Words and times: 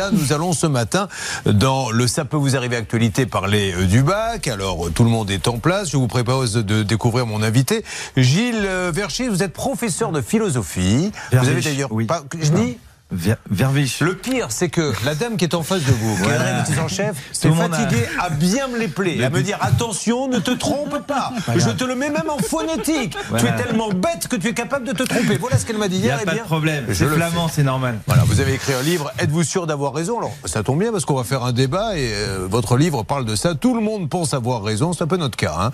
là, 0.00 0.10
nous 0.10 0.32
allons 0.32 0.52
ce 0.52 0.66
matin 0.66 1.08
dans 1.44 1.90
le 1.90 2.06
Ça 2.06 2.24
peut 2.24 2.38
vous 2.38 2.56
arriver 2.56 2.76
actualité 2.76 3.26
parler 3.26 3.74
euh, 3.74 3.84
du 3.84 4.02
bac. 4.02 4.48
Alors, 4.48 4.86
euh, 4.86 4.90
tout 4.90 5.04
le 5.04 5.10
monde 5.10 5.30
est 5.30 5.46
en 5.46 5.58
place. 5.58 5.90
Je 5.90 5.98
vous 5.98 6.06
propose 6.06 6.54
de 6.54 6.82
découvrir 6.82 7.26
mon 7.26 7.42
invité. 7.42 7.84
Gilles 8.16 8.64
euh, 8.64 8.90
Verchi, 8.94 9.28
vous 9.28 9.42
êtes 9.42 9.52
professeur 9.52 10.10
de 10.10 10.22
philosophie. 10.22 11.12
Vous 11.32 11.38
avez 11.38 11.60
d'ailleurs 11.60 11.92
oui. 11.92 12.06
pas. 12.06 12.22
Je 12.40 12.50
dis 12.50 12.78
Verviche. 13.12 14.00
Le 14.00 14.14
pire, 14.14 14.46
c'est 14.50 14.68
que 14.68 14.92
la 15.04 15.14
dame 15.14 15.36
qui 15.36 15.44
est 15.44 15.54
en 15.54 15.62
face 15.62 15.82
de 15.82 15.92
vous, 15.92 16.16
qui 16.16 16.72
est 16.72 16.78
en 16.78 16.88
chef, 16.88 17.16
s'est 17.32 17.50
fatiguée 17.50 18.06
à 18.18 18.30
bien 18.30 18.68
me 18.68 18.78
les 18.78 18.88
plaies, 18.88 19.22
à 19.24 19.30
me 19.30 19.42
dire 19.42 19.58
attention, 19.60 20.28
ne 20.28 20.38
te 20.38 20.50
trompe 20.52 20.98
pas. 21.06 21.32
Je 21.56 21.70
te 21.70 21.84
le 21.84 21.94
mets 21.94 22.10
même 22.10 22.30
en 22.30 22.38
phonétique. 22.38 23.16
Tu 23.38 23.46
es 23.46 23.56
tellement 23.56 23.90
bête 23.90 24.28
que 24.28 24.36
tu 24.36 24.48
es 24.48 24.54
capable 24.54 24.86
de 24.86 24.92
te 24.92 25.02
tromper. 25.02 25.36
Voilà 25.38 25.58
ce 25.58 25.66
qu'elle 25.66 25.78
m'a 25.78 25.88
dit 25.88 25.96
hier. 25.96 26.18
Il 26.20 26.24
n'y 26.24 26.30
a 26.30 26.34
pas 26.34 26.38
de 26.38 26.46
problème. 26.46 26.86
C'est 26.92 27.06
flamand, 27.06 27.48
c'est 27.48 27.62
normal. 27.62 27.98
Voilà, 28.06 28.22
vous 28.24 28.40
avez 28.40 28.54
écrit 28.54 28.74
un 28.74 28.82
livre. 28.82 29.12
Êtes-vous 29.18 29.42
sûr 29.42 29.66
d'avoir 29.66 29.92
raison? 29.94 30.18
Alors, 30.18 30.32
ça 30.44 30.62
tombe 30.62 30.78
bien 30.78 30.92
parce 30.92 31.04
qu'on 31.04 31.16
va 31.16 31.24
faire 31.24 31.44
un 31.44 31.52
débat 31.52 31.96
et 31.96 32.12
euh, 32.12 32.46
votre 32.48 32.76
livre 32.76 33.02
parle 33.02 33.24
de 33.24 33.34
ça. 33.34 33.54
Tout 33.54 33.74
le 33.74 33.80
monde 33.80 34.08
pense 34.08 34.34
avoir 34.34 34.62
raison. 34.62 34.92
C'est 34.92 35.02
un 35.04 35.08
peu 35.08 35.16
notre 35.16 35.36
cas. 35.36 35.56
Hein. 35.58 35.70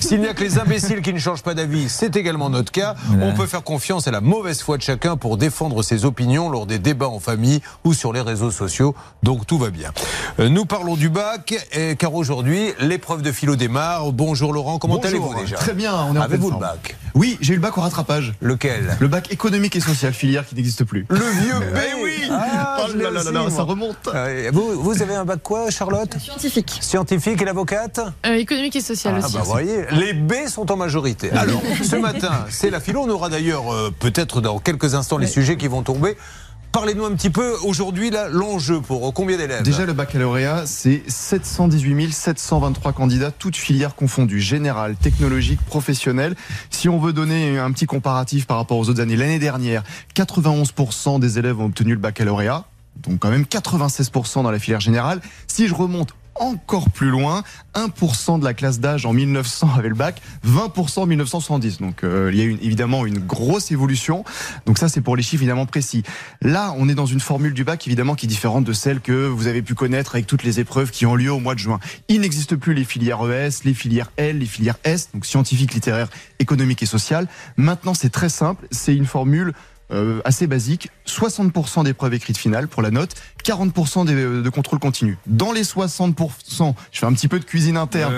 S'il 0.00 0.20
n'y 0.20 0.26
a 0.26 0.34
que 0.34 0.42
les 0.42 0.58
imbéciles 0.58 1.02
qui 1.02 1.12
ne 1.12 1.18
changent 1.18 1.42
pas 1.42 1.54
d'avis, 1.54 1.88
c'est 1.88 2.16
également 2.16 2.50
notre 2.50 2.72
cas. 2.72 2.94
On 3.20 3.32
peut 3.32 3.46
faire 3.46 3.62
confiance 3.62 4.08
à 4.08 4.10
la 4.10 4.20
mauvaise 4.20 4.60
foi 4.62 4.76
de 4.76 4.82
chacun 4.82 5.16
pour 5.16 5.36
défendre 5.36 5.82
ses 5.82 6.04
opinions 6.04 6.48
lors 6.48 6.66
des 6.66 6.71
débats 6.78 7.08
en 7.08 7.20
famille 7.20 7.60
ou 7.84 7.94
sur 7.94 8.12
les 8.12 8.20
réseaux 8.20 8.50
sociaux. 8.50 8.94
Donc 9.22 9.46
tout 9.46 9.58
va 9.58 9.70
bien. 9.70 9.90
Euh, 10.38 10.48
nous 10.48 10.64
parlons 10.64 10.96
du 10.96 11.08
bac, 11.08 11.54
car 11.98 12.14
aujourd'hui, 12.14 12.72
l'épreuve 12.80 13.22
de 13.22 13.32
philo 13.32 13.56
démarre. 13.56 14.12
Bonjour 14.12 14.52
Laurent, 14.52 14.78
comment 14.78 14.98
allez-vous 14.98 15.34
déjà? 15.34 15.56
Très 15.56 15.74
bien, 15.74 15.94
on 15.94 16.14
est 16.14 16.18
en 16.18 16.22
Avez-vous 16.22 16.50
le 16.50 16.58
bac? 16.58 16.96
Oui, 17.14 17.36
j'ai 17.40 17.52
eu 17.52 17.56
le 17.56 17.62
bac 17.62 17.76
au 17.76 17.82
rattrapage. 17.82 18.34
Lequel? 18.40 18.96
Le 18.98 19.08
bac 19.08 19.30
économique 19.32 19.76
et 19.76 19.80
social, 19.80 20.12
filière 20.12 20.46
qui 20.46 20.54
n'existe 20.54 20.84
plus. 20.84 21.06
Le 21.08 21.18
vieux 21.18 21.72
B 21.72 21.78
oui 22.02 22.12
ah, 22.30 22.86
oh 22.86 22.96
là 22.96 23.10
là 23.10 23.30
là, 23.30 23.50
ça 23.50 23.62
remonte. 23.62 24.08
Ah 24.12 24.26
vous, 24.52 24.80
vous 24.80 25.02
avez 25.02 25.14
un 25.14 25.24
bac 25.24 25.40
quoi, 25.42 25.70
Charlotte? 25.70 26.16
Scientifique. 26.18 26.78
Scientifique 26.80 27.40
et 27.42 27.44
l'avocate? 27.44 28.00
Euh, 28.26 28.34
Économique 28.34 28.76
et 28.76 28.80
social 28.80 29.18
ah, 29.20 29.26
aussi. 29.26 29.34
Bah, 29.34 29.42
voyez, 29.44 29.84
les 29.92 30.14
B 30.14 30.32
sont 30.48 30.70
en 30.70 30.76
majorité. 30.76 31.30
Alors, 31.32 31.62
ce 31.82 31.96
matin, 31.96 32.46
c'est 32.48 32.70
la 32.70 32.80
philo. 32.80 33.02
On 33.02 33.10
aura 33.10 33.28
d'ailleurs 33.28 33.72
euh, 33.72 33.92
peut-être 33.98 34.40
dans 34.40 34.58
quelques 34.58 34.94
instants 34.94 35.18
les 35.18 35.26
sujets 35.26 35.56
qui 35.56 35.68
vont 35.68 35.82
tomber. 35.82 36.16
Parlez-nous 36.72 37.04
un 37.04 37.14
petit 37.14 37.28
peu 37.28 37.54
aujourd'hui 37.64 38.10
l'enjeu 38.30 38.80
pour 38.80 39.12
combien 39.12 39.36
d'élèves 39.36 39.62
Déjà 39.62 39.84
le 39.84 39.92
baccalauréat, 39.92 40.64
c'est 40.64 41.02
718 41.06 42.10
723 42.10 42.94
candidats, 42.94 43.30
toutes 43.30 43.56
filières 43.56 43.94
confondues, 43.94 44.40
générales, 44.40 44.96
technologiques, 44.96 45.60
professionnelles. 45.60 46.34
Si 46.70 46.88
on 46.88 46.98
veut 46.98 47.12
donner 47.12 47.58
un 47.58 47.70
petit 47.72 47.84
comparatif 47.84 48.46
par 48.46 48.56
rapport 48.56 48.78
aux 48.78 48.88
autres 48.88 49.02
années, 49.02 49.16
l'année 49.16 49.38
dernière, 49.38 49.82
91% 50.16 51.20
des 51.20 51.38
élèves 51.38 51.60
ont 51.60 51.66
obtenu 51.66 51.92
le 51.92 51.98
baccalauréat 51.98 52.64
donc 52.96 53.20
quand 53.20 53.30
même 53.30 53.44
96% 53.44 54.42
dans 54.42 54.50
la 54.50 54.58
filière 54.58 54.80
générale. 54.80 55.20
Si 55.46 55.66
je 55.66 55.74
remonte 55.74 56.14
encore 56.36 56.90
plus 56.90 57.10
loin. 57.10 57.42
1% 57.74 58.38
de 58.38 58.44
la 58.44 58.54
classe 58.54 58.80
d'âge 58.80 59.06
en 59.06 59.12
1900 59.12 59.70
avait 59.78 59.88
le 59.88 59.94
bac, 59.94 60.20
20% 60.46 61.00
en 61.00 61.06
1970. 61.06 61.78
Donc 61.78 62.04
euh, 62.04 62.30
il 62.32 62.38
y 62.38 62.42
a 62.42 62.44
une, 62.44 62.58
évidemment 62.62 63.06
une 63.06 63.18
grosse 63.18 63.70
évolution. 63.70 64.24
Donc 64.66 64.78
ça 64.78 64.88
c'est 64.88 65.00
pour 65.00 65.16
les 65.16 65.22
chiffres 65.22 65.42
évidemment 65.42 65.66
précis. 65.66 66.02
Là 66.40 66.74
on 66.76 66.88
est 66.88 66.94
dans 66.94 67.06
une 67.06 67.20
formule 67.20 67.54
du 67.54 67.64
bac 67.64 67.86
évidemment 67.86 68.14
qui 68.14 68.26
est 68.26 68.28
différente 68.28 68.64
de 68.64 68.72
celle 68.72 69.00
que 69.00 69.26
vous 69.26 69.46
avez 69.46 69.62
pu 69.62 69.74
connaître 69.74 70.14
avec 70.14 70.26
toutes 70.26 70.42
les 70.42 70.60
épreuves 70.60 70.90
qui 70.90 71.06
ont 71.06 71.14
lieu 71.14 71.32
au 71.32 71.40
mois 71.40 71.54
de 71.54 71.60
juin. 71.60 71.80
Il 72.08 72.20
n'existe 72.20 72.56
plus 72.56 72.74
les 72.74 72.84
filières 72.84 73.22
ES, 73.30 73.64
les 73.64 73.74
filières 73.74 74.10
L, 74.16 74.38
les 74.38 74.46
filières 74.46 74.78
S, 74.84 75.10
donc 75.14 75.26
scientifique, 75.26 75.74
littéraire, 75.74 76.08
économique 76.38 76.82
et 76.82 76.86
social. 76.86 77.26
Maintenant 77.56 77.94
c'est 77.94 78.10
très 78.10 78.28
simple, 78.28 78.66
c'est 78.70 78.94
une 78.94 79.06
formule 79.06 79.52
euh, 79.92 80.22
assez 80.24 80.46
basique. 80.46 80.88
60% 81.06 81.84
d'épreuves 81.84 82.14
écrites 82.14 82.38
finales 82.38 82.66
pour 82.66 82.80
la 82.80 82.90
note, 82.90 83.14
40% 83.44 84.06
de, 84.06 84.42
de 84.42 84.48
contrôle 84.50 84.78
continu. 84.78 85.18
Dans 85.26 85.52
les 85.52 85.62
60%, 85.62 86.74
je 86.90 86.98
fais 86.98 87.06
un 87.06 87.12
petit 87.12 87.28
peu 87.28 87.38
de 87.38 87.44
cuisine 87.44 87.76
interne. 87.76 88.14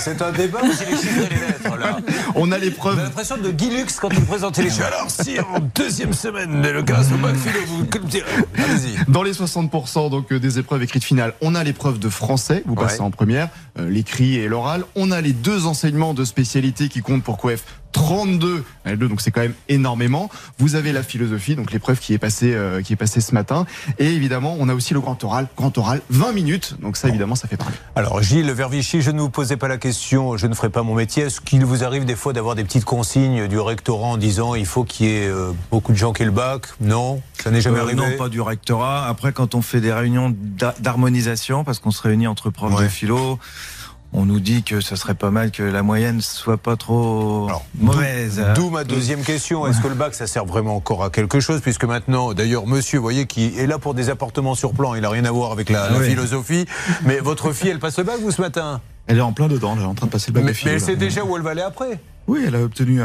C'est 0.00 0.20
un 0.22 0.32
débat 0.32 0.60
ou 0.62 0.72
c'est 0.72 0.90
les 0.90 0.96
chiffres 0.96 1.26
et 1.30 1.34
les 1.34 1.40
lettres 1.40 1.76
là 1.78 1.98
On 2.34 2.52
a 2.52 2.58
l'épreuve. 2.58 2.96
J'ai 2.96 3.04
l'impression 3.04 3.36
de 3.36 3.50
Guy 3.50 3.70
Lux 3.70 3.98
quand 4.00 4.10
il 4.10 4.24
présentait 4.24 4.62
les 4.62 4.70
chiffres. 4.70 4.86
Alors 4.86 5.10
si 5.10 5.38
en 5.40 5.60
deuxième 5.74 6.12
semaine, 6.12 6.62
le 6.62 6.82
grâce 6.82 7.12
au 7.12 7.16
bac 7.16 7.34
philo, 7.36 7.60
vous 7.66 7.84
Allez-y. 8.62 9.10
Dans 9.10 9.22
les 9.22 9.32
60% 9.32 10.10
donc 10.10 10.32
euh, 10.32 10.38
des 10.38 10.58
épreuves 10.58 10.82
écrites 10.82 11.04
finales, 11.04 11.34
on 11.40 11.54
a 11.54 11.64
l'épreuve 11.64 11.98
de 11.98 12.08
français, 12.08 12.62
vous 12.66 12.74
passez 12.74 13.00
en 13.00 13.10
première, 13.10 13.48
euh, 13.78 13.88
l'écrit 13.88 14.36
et 14.36 14.48
l'oral. 14.48 14.84
On 14.94 15.10
a 15.10 15.20
les 15.20 15.32
deux 15.32 15.66
enseignements 15.66 16.14
de 16.14 16.24
spécialité 16.24 16.88
qui 16.88 17.00
comptent 17.00 17.24
pour 17.24 17.38
QF 17.38 17.62
32 17.92 18.64
donc 18.96 19.20
c'est 19.20 19.30
quand 19.30 19.40
même 19.40 19.54
énormément. 19.68 20.28
Vous 20.58 20.74
avez 20.74 20.92
la 20.92 21.02
philosophie, 21.02 21.56
donc 21.56 21.72
l'épreuve 21.72 21.98
qui 22.00 22.12
est 22.12 22.18
passée 22.18 22.52
euh, 22.52 22.82
qui 22.82 22.92
est 22.92 22.96
passée 22.96 23.20
ce 23.20 23.32
matin, 23.32 23.66
et 23.98 24.12
évidemment 24.24 24.56
on 24.58 24.68
a 24.68 24.74
aussi 24.74 24.94
le 24.94 25.00
grand 25.00 25.22
oral, 25.22 25.48
grand 25.56 25.76
oral, 25.76 26.00
20 26.10 26.32
minutes, 26.32 26.76
donc 26.80 26.96
ça 26.96 27.08
évidemment 27.08 27.34
ça 27.34 27.46
fait 27.46 27.56
parler. 27.56 27.74
Alors 27.94 28.22
Gilles 28.22 28.50
Vervichy, 28.50 29.02
je 29.02 29.10
ne 29.10 29.20
vous 29.20 29.28
posais 29.28 29.56
pas 29.56 29.68
la 29.68 29.76
question, 29.76 30.36
je 30.36 30.46
ne 30.46 30.54
ferai 30.54 30.70
pas 30.70 30.82
mon 30.82 30.94
métier. 30.94 31.24
Est-ce 31.24 31.40
qu'il 31.40 31.64
vous 31.64 31.84
arrive 31.84 32.04
des 32.04 32.16
fois 32.16 32.32
d'avoir 32.32 32.54
des 32.54 32.64
petites 32.64 32.84
consignes 32.84 33.46
du 33.48 33.58
rectorat 33.58 34.08
en 34.08 34.16
disant 34.16 34.54
il 34.54 34.66
faut 34.66 34.84
qu'il 34.84 35.06
y 35.06 35.10
ait 35.10 35.28
euh, 35.28 35.52
beaucoup 35.70 35.92
de 35.92 35.98
gens 35.98 36.12
qui 36.12 36.22
aient 36.22 36.26
le 36.26 36.30
bac? 36.32 36.66
Non, 36.80 37.20
ça 37.42 37.50
n'est 37.50 37.60
jamais 37.60 37.78
euh, 37.78 37.82
arrivé? 37.82 38.00
Non, 38.00 38.16
pas 38.16 38.28
du 38.28 38.40
rectorat. 38.40 39.06
Après, 39.06 39.32
quand 39.32 39.54
on 39.54 39.62
fait 39.62 39.80
des 39.80 39.92
réunions 39.92 40.34
d'harmonisation, 40.80 41.64
parce 41.64 41.78
qu'on 41.78 41.90
se 41.90 42.02
réunit 42.02 42.26
entre 42.26 42.50
profs 42.50 42.80
de 42.80 42.88
philo 42.88 43.38
on 44.14 44.24
nous 44.24 44.40
dit 44.40 44.62
que 44.62 44.80
ce 44.80 44.94
serait 44.94 45.14
pas 45.14 45.30
mal 45.30 45.50
que 45.50 45.62
la 45.62 45.82
moyenne 45.82 46.20
soit 46.20 46.56
pas 46.56 46.76
trop 46.76 47.48
mauvaise. 47.78 48.42
D'où 48.54 48.70
ma 48.70 48.84
deuxième 48.84 49.22
question. 49.22 49.66
Est-ce 49.66 49.80
que 49.80 49.88
le 49.88 49.94
bac, 49.94 50.14
ça 50.14 50.28
sert 50.28 50.44
vraiment 50.44 50.76
encore 50.76 51.02
à 51.02 51.10
quelque 51.10 51.40
chose 51.40 51.60
Puisque 51.60 51.84
maintenant, 51.84 52.32
d'ailleurs, 52.32 52.66
monsieur, 52.66 52.98
vous 52.98 53.02
voyez, 53.02 53.26
qui 53.26 53.58
est 53.58 53.66
là 53.66 53.78
pour 53.78 53.92
des 53.92 54.10
apportements 54.10 54.54
sur 54.54 54.72
plan, 54.72 54.94
il 54.94 55.02
n'a 55.02 55.10
rien 55.10 55.24
à 55.24 55.32
voir 55.32 55.50
avec 55.50 55.68
la, 55.68 55.88
ah 55.90 56.00
philosophie. 56.00 56.64
Mais 57.04 57.18
votre 57.18 57.52
fille, 57.52 57.70
elle 57.70 57.80
passe 57.80 57.98
le 57.98 58.04
bac, 58.04 58.20
vous, 58.20 58.30
ce 58.30 58.40
matin? 58.40 58.80
Elle 59.08 59.18
est 59.18 59.22
en 59.22 59.32
plein 59.32 59.48
dedans, 59.48 59.74
elle 59.76 59.82
est 59.82 59.86
en 59.86 59.94
train 59.94 60.06
de 60.06 60.12
passer 60.12 60.30
le 60.30 60.40
bac. 60.40 60.44
Mais, 60.44 60.52
mais 60.64 60.70
elle 60.72 60.80
sait 60.80 60.96
déjà 60.96 61.24
où 61.24 61.36
elle 61.36 61.42
va 61.42 61.50
aller 61.50 61.62
après 61.62 61.98
oui, 62.26 62.42
elle 62.46 62.54
a 62.54 62.62
obtenu 62.62 63.00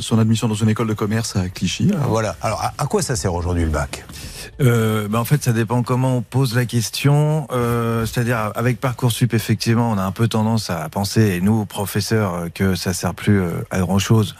son 0.00 0.18
admission 0.18 0.48
dans 0.48 0.54
une 0.54 0.68
école 0.68 0.88
de 0.88 0.94
commerce 0.94 1.36
à 1.36 1.48
Clichy. 1.48 1.90
Voilà. 2.08 2.36
Alors, 2.40 2.62
à, 2.78 2.86
quoi 2.86 3.02
ça 3.02 3.14
sert 3.16 3.34
aujourd'hui 3.34 3.64
le 3.64 3.70
bac? 3.70 4.04
Euh, 4.60 5.08
ben 5.08 5.18
En 5.18 5.24
fait, 5.24 5.42
ça 5.42 5.52
dépend 5.52 5.82
comment 5.82 6.18
on 6.18 6.22
pose 6.22 6.54
la 6.54 6.64
question. 6.64 7.46
Euh, 7.52 8.06
C'est-à-dire, 8.06 8.52
avec 8.54 8.80
Parcoursup, 8.80 9.34
effectivement, 9.34 9.90
on 9.90 9.98
a 9.98 10.02
un 10.02 10.12
peu 10.12 10.28
tendance 10.28 10.70
à 10.70 10.88
penser, 10.88 11.34
et 11.34 11.40
nous, 11.40 11.66
professeurs, 11.66 12.48
que 12.54 12.74
ça 12.74 12.94
sert 12.94 13.14
plus 13.14 13.40
euh, 13.40 13.50
à 13.70 13.80
grand-chose, 13.80 14.34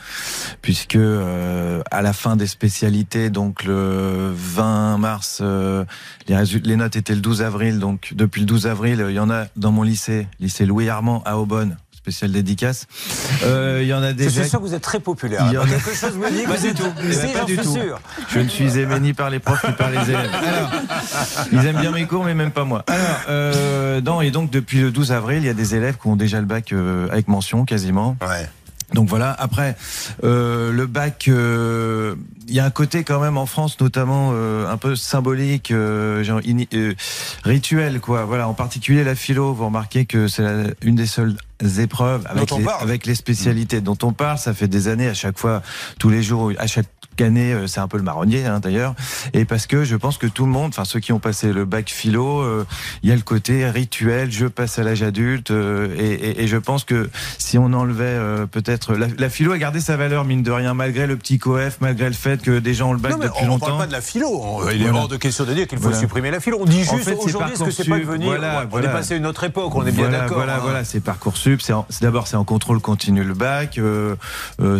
puisque 0.63 0.97
euh, 0.97 1.83
à 1.91 2.01
la 2.01 2.13
fin 2.13 2.37
des 2.37 2.47
spécialités, 2.47 3.29
donc 3.29 3.65
le 3.65 4.33
20 4.35 4.99
mars, 4.99 5.41
euh, 5.43 5.85
les, 6.29 6.43
les 6.63 6.77
notes 6.77 6.97
étaient 6.97 7.15
le 7.15 7.21
12 7.21 7.43
avril. 7.43 7.79
Donc, 7.79 8.13
depuis 8.15 8.41
le 8.41 8.47
12 8.47 8.67
avril, 8.67 9.05
il 9.09 9.15
y 9.15 9.21
en 9.21 9.31
a 9.31 9.47
dans 9.57 9.73
mon 9.73 9.83
lycée, 9.83 10.27
lycée 10.41 10.65
Louis 10.65 10.89
Armand 10.89 11.23
à 11.27 11.39
Aubonne, 11.39 11.77
spéciale 12.05 12.33
dédicace. 12.33 12.87
Euh, 13.45 13.79
il 13.81 13.89
y 13.89 13.95
en 13.95 14.03
a 14.03 14.13
déjà. 14.13 14.29
Je 14.29 14.41
suis 14.41 14.51
sûr 14.51 14.61
que 14.61 14.67
vous 14.67 14.75
êtes 14.75 14.83
très 14.83 15.01
populaire. 15.01 15.47
Il 15.49 15.55
y 15.55 15.57
a 15.57 15.65
quelque 15.65 15.95
chose 15.95 16.19
me 16.19 16.31
dit 16.31 16.75
tout. 16.75 16.91
pas 17.33 17.45
du 17.47 17.57
tout. 17.57 17.79
Je 18.29 18.41
ne 18.41 18.49
suis 18.49 18.79
aimé 18.79 19.01
ni 19.01 19.15
par 19.15 19.31
les 19.31 19.39
profs 19.39 19.65
ni 19.67 19.73
par 19.73 19.91
les 19.91 20.11
élèves. 20.11 20.31
Alors, 20.35 20.71
ils 21.51 21.67
aiment 21.67 21.81
bien 21.81 21.93
mes 21.93 22.05
cours, 22.05 22.25
mais 22.25 22.35
même 22.35 22.51
pas 22.51 22.65
moi. 22.65 22.85
Alors, 22.89 23.21
euh, 23.31 24.03
non, 24.03 24.21
et 24.21 24.31
donc 24.31 24.51
depuis 24.51 24.81
le 24.81 24.91
12 24.91 25.13
avril, 25.13 25.39
il 25.39 25.47
y 25.47 25.49
a 25.49 25.55
des 25.55 25.75
élèves 25.75 25.97
qui 25.97 26.07
ont 26.09 26.17
déjà 26.17 26.41
le 26.41 26.47
bac 26.47 26.73
euh, 26.73 27.09
avec 27.11 27.27
mention 27.29 27.65
quasiment. 27.65 28.19
Ouais. 28.21 28.47
Donc 28.93 29.09
voilà. 29.09 29.35
Après, 29.39 29.77
euh, 30.23 30.73
le 30.73 30.87
bac, 30.87 31.27
euh, 31.29 32.15
y 32.49 32.61
a 32.61 32.65
un 32.65 32.71
côté 32.71 33.05
quand 33.05 33.21
même 33.21 33.37
en 33.37 33.47
France, 33.47 33.81
notamment 33.81 34.31
euh, 34.33 34.71
un 34.71 34.77
peu 34.77 34.97
symbolique, 34.97 35.71
euh, 35.71 36.23
genre 36.23 36.41
rituel, 37.45 38.01
quoi. 38.01 38.25
Voilà. 38.25 38.49
En 38.49 38.55
particulier 38.55 39.05
la 39.05 39.15
philo. 39.15 39.53
Vous 39.53 39.67
remarquez 39.67 40.05
que 40.05 40.29
c'est 40.29 40.45
une 40.83 40.95
des 40.95 41.07
seules 41.07 41.37
épreuves 41.79 42.27
avec 42.29 42.51
les, 42.51 42.67
avec 42.81 43.07
les 43.07 43.15
spécialités 43.15 43.81
dont 43.81 43.99
on 44.03 44.13
parle. 44.13 44.39
Ça 44.39 44.55
fait 44.55 44.69
des 44.69 44.89
années 44.89 45.09
à 45.09 45.15
chaque 45.15 45.39
fois, 45.39 45.63
tous 45.99 46.11
les 46.11 46.23
jours, 46.23 46.53
à 46.59 46.67
chaque 46.67 46.87
année, 47.23 47.53
euh, 47.53 47.67
c'est 47.67 47.81
un 47.81 47.89
peu 47.89 47.97
le 47.97 48.03
marronnier 48.03 48.45
hein, 48.47 48.61
d'ailleurs, 48.61 48.95
et 49.33 49.45
parce 49.45 49.67
que 49.67 49.85
je 49.85 49.97
pense 49.97 50.19
que 50.19 50.27
tout 50.27 50.47
le 50.47 50.51
monde, 50.51 50.71
enfin 50.71 50.85
ceux 50.85 51.01
qui 51.01 51.13
ont 51.13 51.21
passé 51.21 51.53
le 51.53 51.65
bac 51.65 51.91
philo, 51.91 52.41
euh, 52.41 52.67
il 53.03 53.09
y 53.09 53.13
a 53.13 53.17
le 53.17 53.23
côté 53.23 53.69
rituel, 53.69 54.33
je 54.33 54.47
passe 54.47 54.79
à 54.79 54.83
l'âge 54.83 55.03
adulte, 55.03 55.51
euh, 55.51 55.95
et, 55.97 56.43
et, 56.43 56.47
je 56.47 56.57
pense 56.57 56.85
que 56.85 57.11
si 57.39 57.59
on 57.59 57.73
enlevait 57.73 58.19
peut-être 58.51 58.95
la, 58.95 59.29
philo 59.29 59.53
a 59.53 59.59
gardé 59.59 59.81
sa 59.81 59.97
valeur 59.97 60.25
mine 60.25 60.43
de 60.43 60.51
rien, 60.51 60.75
malgré 60.75 61.07
le 61.07 61.17
petit 61.17 61.39
coef, 61.39 61.79
malgré 61.81 62.07
le 62.07 62.15
fait 62.15 62.34
que 62.43 62.59
des 62.59 62.75
gens 62.75 62.91
ont 62.91 62.93
le 62.93 62.99
bac 62.99 63.13
non, 63.13 63.19
depuis 63.19 63.45
on 63.45 63.47
longtemps. 63.47 63.67
On 63.67 63.69
parle 63.69 63.81
pas 63.81 63.87
de 63.87 63.93
la 63.93 64.01
philo, 64.01 64.61
il 64.73 64.83
est 64.83 64.91
hors 64.91 65.09
de 65.09 65.17
question 65.17 65.45
de 65.45 65.55
dire 65.55 65.67
qu'il 65.67 65.79
faut 65.79 65.93
supprimer 65.93 66.31
la 66.31 66.41
philo. 66.41 66.59
On 66.61 66.65
dit 66.65 66.85
juste 66.85 67.15
aujourd'hui 67.19 67.57
ce 67.57 67.65
que 67.65 67.71
c'est 67.71 67.89
pas 67.89 67.99
devenu. 67.99 68.27
Voilà, 68.27 68.67
on 68.71 68.81
est 68.81 68.89
passé 68.89 69.15
à 69.15 69.17
une 69.17 69.27
autre 69.27 69.45
époque, 69.45 69.75
on 69.75 69.87
est 69.87 69.93
bien 69.93 70.11
d'accord. 70.11 70.37
Voilà, 70.37 70.57
hein. 70.57 70.61
voilà, 70.63 70.85
c'est 70.85 71.01
parcoursup. 71.01 71.61
D'abord 72.01 72.27
c'est 72.27 72.37
en 72.37 72.45
contrôle 72.45 72.81
continu 72.81 73.25
le 73.25 73.35
bac. 73.35 73.81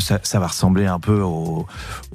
ça, 0.01 0.19
ça, 0.23 0.39
va 0.39 0.47
ressembler 0.47 0.87
un 0.87 0.99
peu 0.99 1.21
au, 1.21 1.67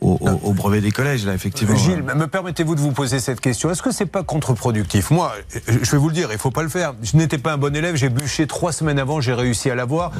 au, 0.01 0.53
brevet 0.53 0.81
des 0.81 0.91
collèges, 0.91 1.25
là, 1.25 1.33
effectivement. 1.33 1.75
Gilles, 1.75 2.03
me 2.03 2.27
permettez-vous 2.27 2.75
de 2.75 2.81
vous 2.81 2.91
poser 2.91 3.19
cette 3.19 3.41
question? 3.41 3.69
Est-ce 3.71 3.81
que 3.81 3.91
c'est 3.91 4.05
pas 4.05 4.23
contre-productif? 4.23 5.11
Moi, 5.11 5.33
je 5.67 5.91
vais 5.91 5.97
vous 5.97 6.09
le 6.09 6.13
dire, 6.13 6.29
il 6.31 6.37
faut 6.37 6.51
pas 6.51 6.63
le 6.63 6.69
faire. 6.69 6.93
Je 7.01 7.17
n'étais 7.17 7.37
pas 7.37 7.53
un 7.53 7.57
bon 7.57 7.75
élève, 7.75 7.95
j'ai 7.95 8.09
bûché 8.09 8.47
trois 8.47 8.71
semaines 8.71 8.99
avant, 8.99 9.21
j'ai 9.21 9.33
réussi 9.33 9.69
à 9.69 9.75
l'avoir. 9.75 10.11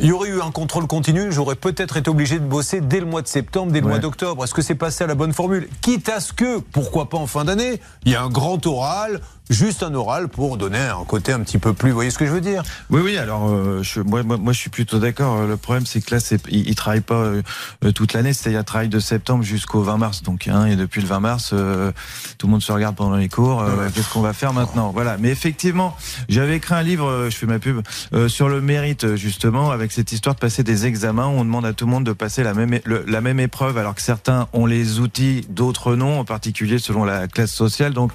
Il 0.00 0.06
y 0.06 0.12
aurait 0.12 0.30
eu 0.30 0.40
un 0.40 0.50
contrôle 0.50 0.86
continu, 0.86 1.30
j'aurais 1.30 1.56
peut-être 1.56 1.96
été 1.96 2.10
obligé 2.10 2.38
de 2.38 2.44
bosser 2.44 2.80
dès 2.80 3.00
le 3.00 3.06
mois 3.06 3.22
de 3.22 3.28
septembre, 3.28 3.72
dès 3.72 3.80
le 3.80 3.86
mois 3.86 3.98
d'octobre. 3.98 4.44
Est-ce 4.44 4.54
que 4.54 4.62
c'est 4.68 4.74
passé 4.74 5.04
à 5.04 5.06
la 5.06 5.14
bonne 5.14 5.32
formule. 5.32 5.66
Quitte 5.80 6.10
à 6.10 6.20
ce 6.20 6.34
que, 6.34 6.58
pourquoi 6.58 7.08
pas 7.08 7.16
en 7.16 7.26
fin 7.26 7.46
d'année, 7.46 7.80
il 8.04 8.12
y 8.12 8.14
a 8.14 8.22
un 8.22 8.28
grand 8.28 8.66
oral, 8.66 9.22
juste 9.50 9.82
un 9.82 9.94
oral 9.94 10.28
pour 10.28 10.56
donner 10.56 10.78
un 10.78 11.04
côté 11.04 11.32
un 11.32 11.40
petit 11.40 11.58
peu 11.58 11.72
plus. 11.72 11.90
Vous 11.90 11.94
voyez 11.94 12.10
ce 12.10 12.18
que 12.18 12.26
je 12.26 12.30
veux 12.30 12.40
dire? 12.40 12.62
Oui, 12.90 13.00
oui. 13.02 13.16
Alors, 13.16 13.48
euh, 13.48 13.82
je, 13.82 14.00
moi, 14.00 14.22
moi, 14.22 14.52
je 14.52 14.58
suis 14.58 14.70
plutôt 14.70 14.98
d'accord. 14.98 15.46
Le 15.46 15.56
problème, 15.56 15.86
c'est 15.86 16.00
que 16.00 16.14
là, 16.14 16.20
c'est, 16.20 16.40
il, 16.48 16.74
travaille 16.74 17.00
pas 17.00 17.14
euh, 17.14 17.42
toute 17.94 18.12
l'année. 18.12 18.32
C'est-à-dire, 18.32 18.60
il 18.60 18.64
travaille 18.64 18.88
de 18.88 19.00
septembre 19.00 19.42
jusqu'au 19.42 19.82
20 19.82 19.96
mars. 19.96 20.22
Donc, 20.22 20.48
hein, 20.48 20.66
et 20.66 20.76
depuis 20.76 21.00
le 21.00 21.06
20 21.06 21.20
mars, 21.20 21.50
euh, 21.52 21.92
tout 22.36 22.46
le 22.46 22.52
monde 22.52 22.62
se 22.62 22.72
regarde 22.72 22.96
pendant 22.96 23.16
les 23.16 23.28
cours. 23.28 23.64
Qu'est-ce 23.94 24.12
qu'on 24.12 24.20
va 24.20 24.32
faire 24.32 24.52
maintenant? 24.52 24.90
Voilà. 24.90 25.16
Mais 25.18 25.30
effectivement, 25.30 25.96
j'avais 26.28 26.56
écrit 26.56 26.74
un 26.74 26.82
livre. 26.82 27.28
Je 27.30 27.36
fais 27.36 27.46
ma 27.46 27.58
pub 27.58 27.80
sur 28.28 28.48
le 28.48 28.60
mérite 28.60 29.16
justement, 29.16 29.70
avec 29.70 29.92
cette 29.92 30.12
histoire 30.12 30.34
de 30.34 30.40
passer 30.40 30.62
des 30.62 30.86
examens. 30.86 31.26
Où 31.26 31.32
on 31.32 31.44
demande 31.44 31.66
à 31.66 31.72
tout 31.72 31.86
le 31.86 31.90
monde 31.90 32.04
de 32.04 32.12
passer 32.12 32.42
la 32.42 32.54
même 32.54 32.78
la 32.84 33.20
même 33.20 33.40
épreuve, 33.40 33.78
alors 33.78 33.94
que 33.94 34.02
certains 34.02 34.48
ont 34.52 34.66
les 34.66 35.00
outils, 35.00 35.46
d'autres 35.48 35.96
non, 35.96 36.20
en 36.20 36.24
particulier 36.24 36.78
selon 36.78 37.04
la 37.04 37.28
classe 37.28 37.52
sociale. 37.52 37.92
Donc, 37.92 38.12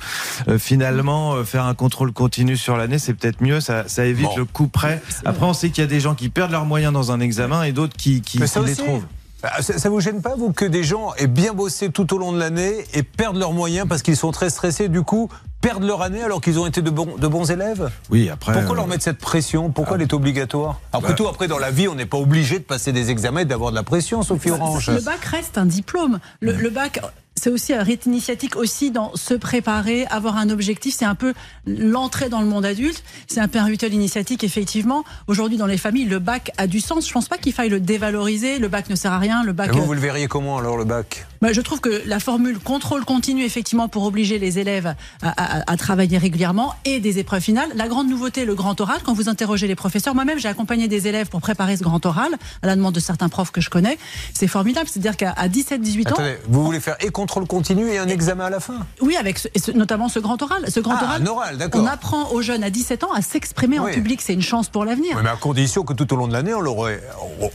finalement 0.58 1.23
euh, 1.32 1.44
faire 1.46 1.66
un 1.66 1.74
contrôle 1.74 2.12
continu 2.12 2.58
sur 2.58 2.76
l'année, 2.76 3.00
c'est 3.00 3.14
peut-être 3.14 3.42
mieux. 3.42 3.62
Ça, 3.62 3.86
évite 4.06 4.36
le 4.36 4.46
coup 4.46 4.68
près. 4.68 5.02
Après, 5.24 5.46
on 5.46 5.54
sait 5.54 5.70
qu'il 5.70 5.82
y 5.84 5.88
a 5.88 5.90
des 5.90 6.02
gens 6.02 6.16
qui 6.16 6.30
perdent 6.30 6.52
leurs 6.52 6.66
moyens 6.66 6.92
dans 6.92 7.12
un 7.12 7.20
examen 7.20 7.64
et 7.64 7.72
d'autres 7.72 7.96
qui, 7.96 8.22
qui, 8.22 8.40
les 8.40 8.76
trouvent. 8.76 9.06
Ah, 9.44 9.62
ça, 9.62 9.78
ça 9.78 9.90
vous 9.90 10.00
gêne 10.00 10.22
pas, 10.22 10.36
vous, 10.36 10.54
que 10.54 10.64
des 10.64 10.84
gens 10.84 11.14
aient 11.18 11.28
bien 11.28 11.54
bossé 11.54 11.90
tout 11.90 12.14
au 12.14 12.18
long 12.18 12.32
de 12.32 12.40
l'année 12.40 12.86
et 12.94 13.04
perdent 13.04 13.38
leurs 13.38 13.52
moyens 13.52 13.88
parce 13.90 14.02
qu'ils 14.02 14.16
sont 14.16 14.32
très 14.32 14.50
stressés, 14.50 14.88
du 14.88 15.02
coup, 15.02 15.30
perdent 15.60 15.84
leur 15.84 16.02
année 16.02 16.22
alors 16.22 16.40
qu'ils 16.40 16.60
ont 16.60 16.66
été 16.66 16.82
de 16.82 16.90
bons, 16.90 17.18
de 17.18 17.28
bons 17.28 17.52
élèves? 17.52 17.90
Oui, 18.10 18.30
après. 18.30 18.54
Pourquoi 18.54 18.76
leur 18.76 18.86
euh, 18.86 18.88
mettre 18.88 19.04
cette 19.04 19.18
pression? 19.18 19.70
Pourquoi 19.70 19.96
ah. 19.96 20.00
elle 20.00 20.04
est 20.04 20.14
obligatoire? 20.14 20.80
Après 20.94 21.10
bah. 21.10 21.16
tout, 21.16 21.28
après, 21.28 21.48
dans 21.48 21.58
la 21.58 21.72
vie, 21.72 21.90
on 21.90 21.96
n'est 21.96 22.06
pas 22.06 22.18
obligé 22.18 22.60
de 22.60 22.64
passer 22.64 22.94
des 22.94 23.12
examens 23.12 23.42
et 23.42 23.46
d'avoir 23.46 23.72
de 23.72 23.76
la 23.76 23.84
pression, 23.84 24.24
Sophie 24.24 24.52
Orange. 24.52 24.90
Le 24.90 25.02
bac 25.02 25.24
reste 25.26 25.58
un 25.58 25.66
diplôme. 25.66 26.20
Le, 26.40 26.54
le 26.54 26.70
bac, 26.70 27.02
c'est 27.36 27.50
aussi 27.50 27.74
un 27.74 27.84
rythme 27.84 28.10
initiatique 28.12 28.56
aussi 28.56 28.92
dans 28.92 29.16
se 29.16 29.34
préparer, 29.34 30.06
avoir 30.08 30.38
un 30.38 30.50
objectif. 30.50 30.96
C'est 30.98 31.06
un 31.06 31.16
peu 31.16 31.34
l'entrée 31.66 32.30
dans 32.30 32.42
le 32.42 32.48
monde 32.48 32.66
adulte. 32.66 33.04
C'est 33.28 33.40
un 33.40 33.48
peu 33.48 33.60
un 33.60 33.68
initiatique, 33.68 34.44
effectivement. 34.44 35.04
Aujourd'hui, 35.28 35.58
dans 35.58 35.66
les 35.66 35.78
familles, 35.78 36.06
le 36.06 36.20
bac 36.20 36.52
a 36.58 36.68
du 36.68 36.80
sens. 36.80 37.08
Je 37.08 37.14
pense 37.14 37.28
pas 37.28 37.38
qu'il 37.38 37.54
faille 37.54 37.70
le 37.70 37.80
dévaloriser. 37.80 38.60
Le 38.60 38.68
bac 38.68 38.90
ne 38.90 38.96
sert 38.96 39.12
à 39.12 39.20
rien. 39.20 39.44
Le 39.44 39.52
bac. 39.52 39.72
vous, 39.72 39.84
vous 39.84 39.94
le 39.94 40.00
verriez 40.00 40.28
comment 40.28 40.58
alors 40.58 40.78
le 40.78 40.86
bac? 40.86 41.26
Je 41.52 41.62
trouve 41.62 41.82
que 41.82 42.04
la 42.06 42.20
formule 42.20 42.60
contrôle 42.60 43.04
continu, 43.04 43.44
effectivement, 43.44 43.88
pour 43.88 44.04
obliger 44.04 44.40
les 44.40 44.60
élèves 44.60 44.96
à, 45.22 45.72
à, 45.72 45.78
travailler 45.78 46.18
régulièrement 46.18 46.76
et 46.86 47.00
des 47.00 47.20
épreuves 47.20 47.42
finales. 47.42 47.70
La 47.76 47.88
grande 47.88 48.08
nouveauté, 48.08 48.46
le 48.46 48.56
grand 48.56 48.80
oral. 48.80 49.02
Quand 49.04 49.14
vous 49.14 49.28
interrogez 49.28 49.68
les 49.68 49.76
professeurs, 49.76 50.16
moi-même, 50.16 50.40
j'ai 50.40 50.48
accompagné 50.48 50.88
des 50.88 51.08
élèves 51.08 51.28
pour 51.28 51.42
préparer 51.42 51.76
ce 51.76 51.84
grand 51.84 52.06
oral 52.06 52.32
à 52.62 52.68
la 52.68 52.76
demande 52.76 52.94
de 52.94 53.00
certains 53.00 53.30
profs 53.30 53.52
que 53.52 53.62
je 53.62 53.70
connais. 53.70 53.98
C'est 54.34 54.48
formidable. 54.48 54.88
C'est-à-dire 54.88 55.18
qu'à 55.18 55.34
17-18 55.34 56.14
ans, 56.14 56.24
vous 56.48 56.64
voulez 56.64 56.80
faire 56.80 56.96
et 57.02 57.10
contrôle 57.10 57.46
continu 57.48 57.90
et 57.90 57.98
un 57.98 58.08
examen 58.08 58.46
à 58.46 58.50
la 58.50 58.60
fin? 58.60 58.86
Oui, 59.02 59.16
avec 59.16 59.50
notamment 59.74 60.10
ce 60.10 60.20
grand 60.20 60.42
oral. 60.42 60.66
Ce 60.70 60.80
grand 60.80 60.96
ah, 61.00 61.04
oral, 61.04 61.70
on 61.74 61.86
apprend 61.86 62.30
aux 62.32 62.42
jeunes 62.42 62.64
à 62.64 62.70
17 62.70 63.04
ans 63.04 63.12
à 63.12 63.22
s'exprimer 63.22 63.80
en 63.80 63.86
public. 63.86 64.22
C'est 64.22 64.34
une 64.34 64.42
chance 64.42 64.70
pour 64.70 64.86
l'avenir. 64.86 65.20
mais 65.22 65.30
à 65.30 65.36
condition 65.36 65.84
que 65.84 65.94
tout 65.94 66.12
au 66.14 66.16
long 66.16 66.28
de 66.28 66.34
l'année, 66.34 66.54
on, 66.54 66.62
leur, 66.62 66.76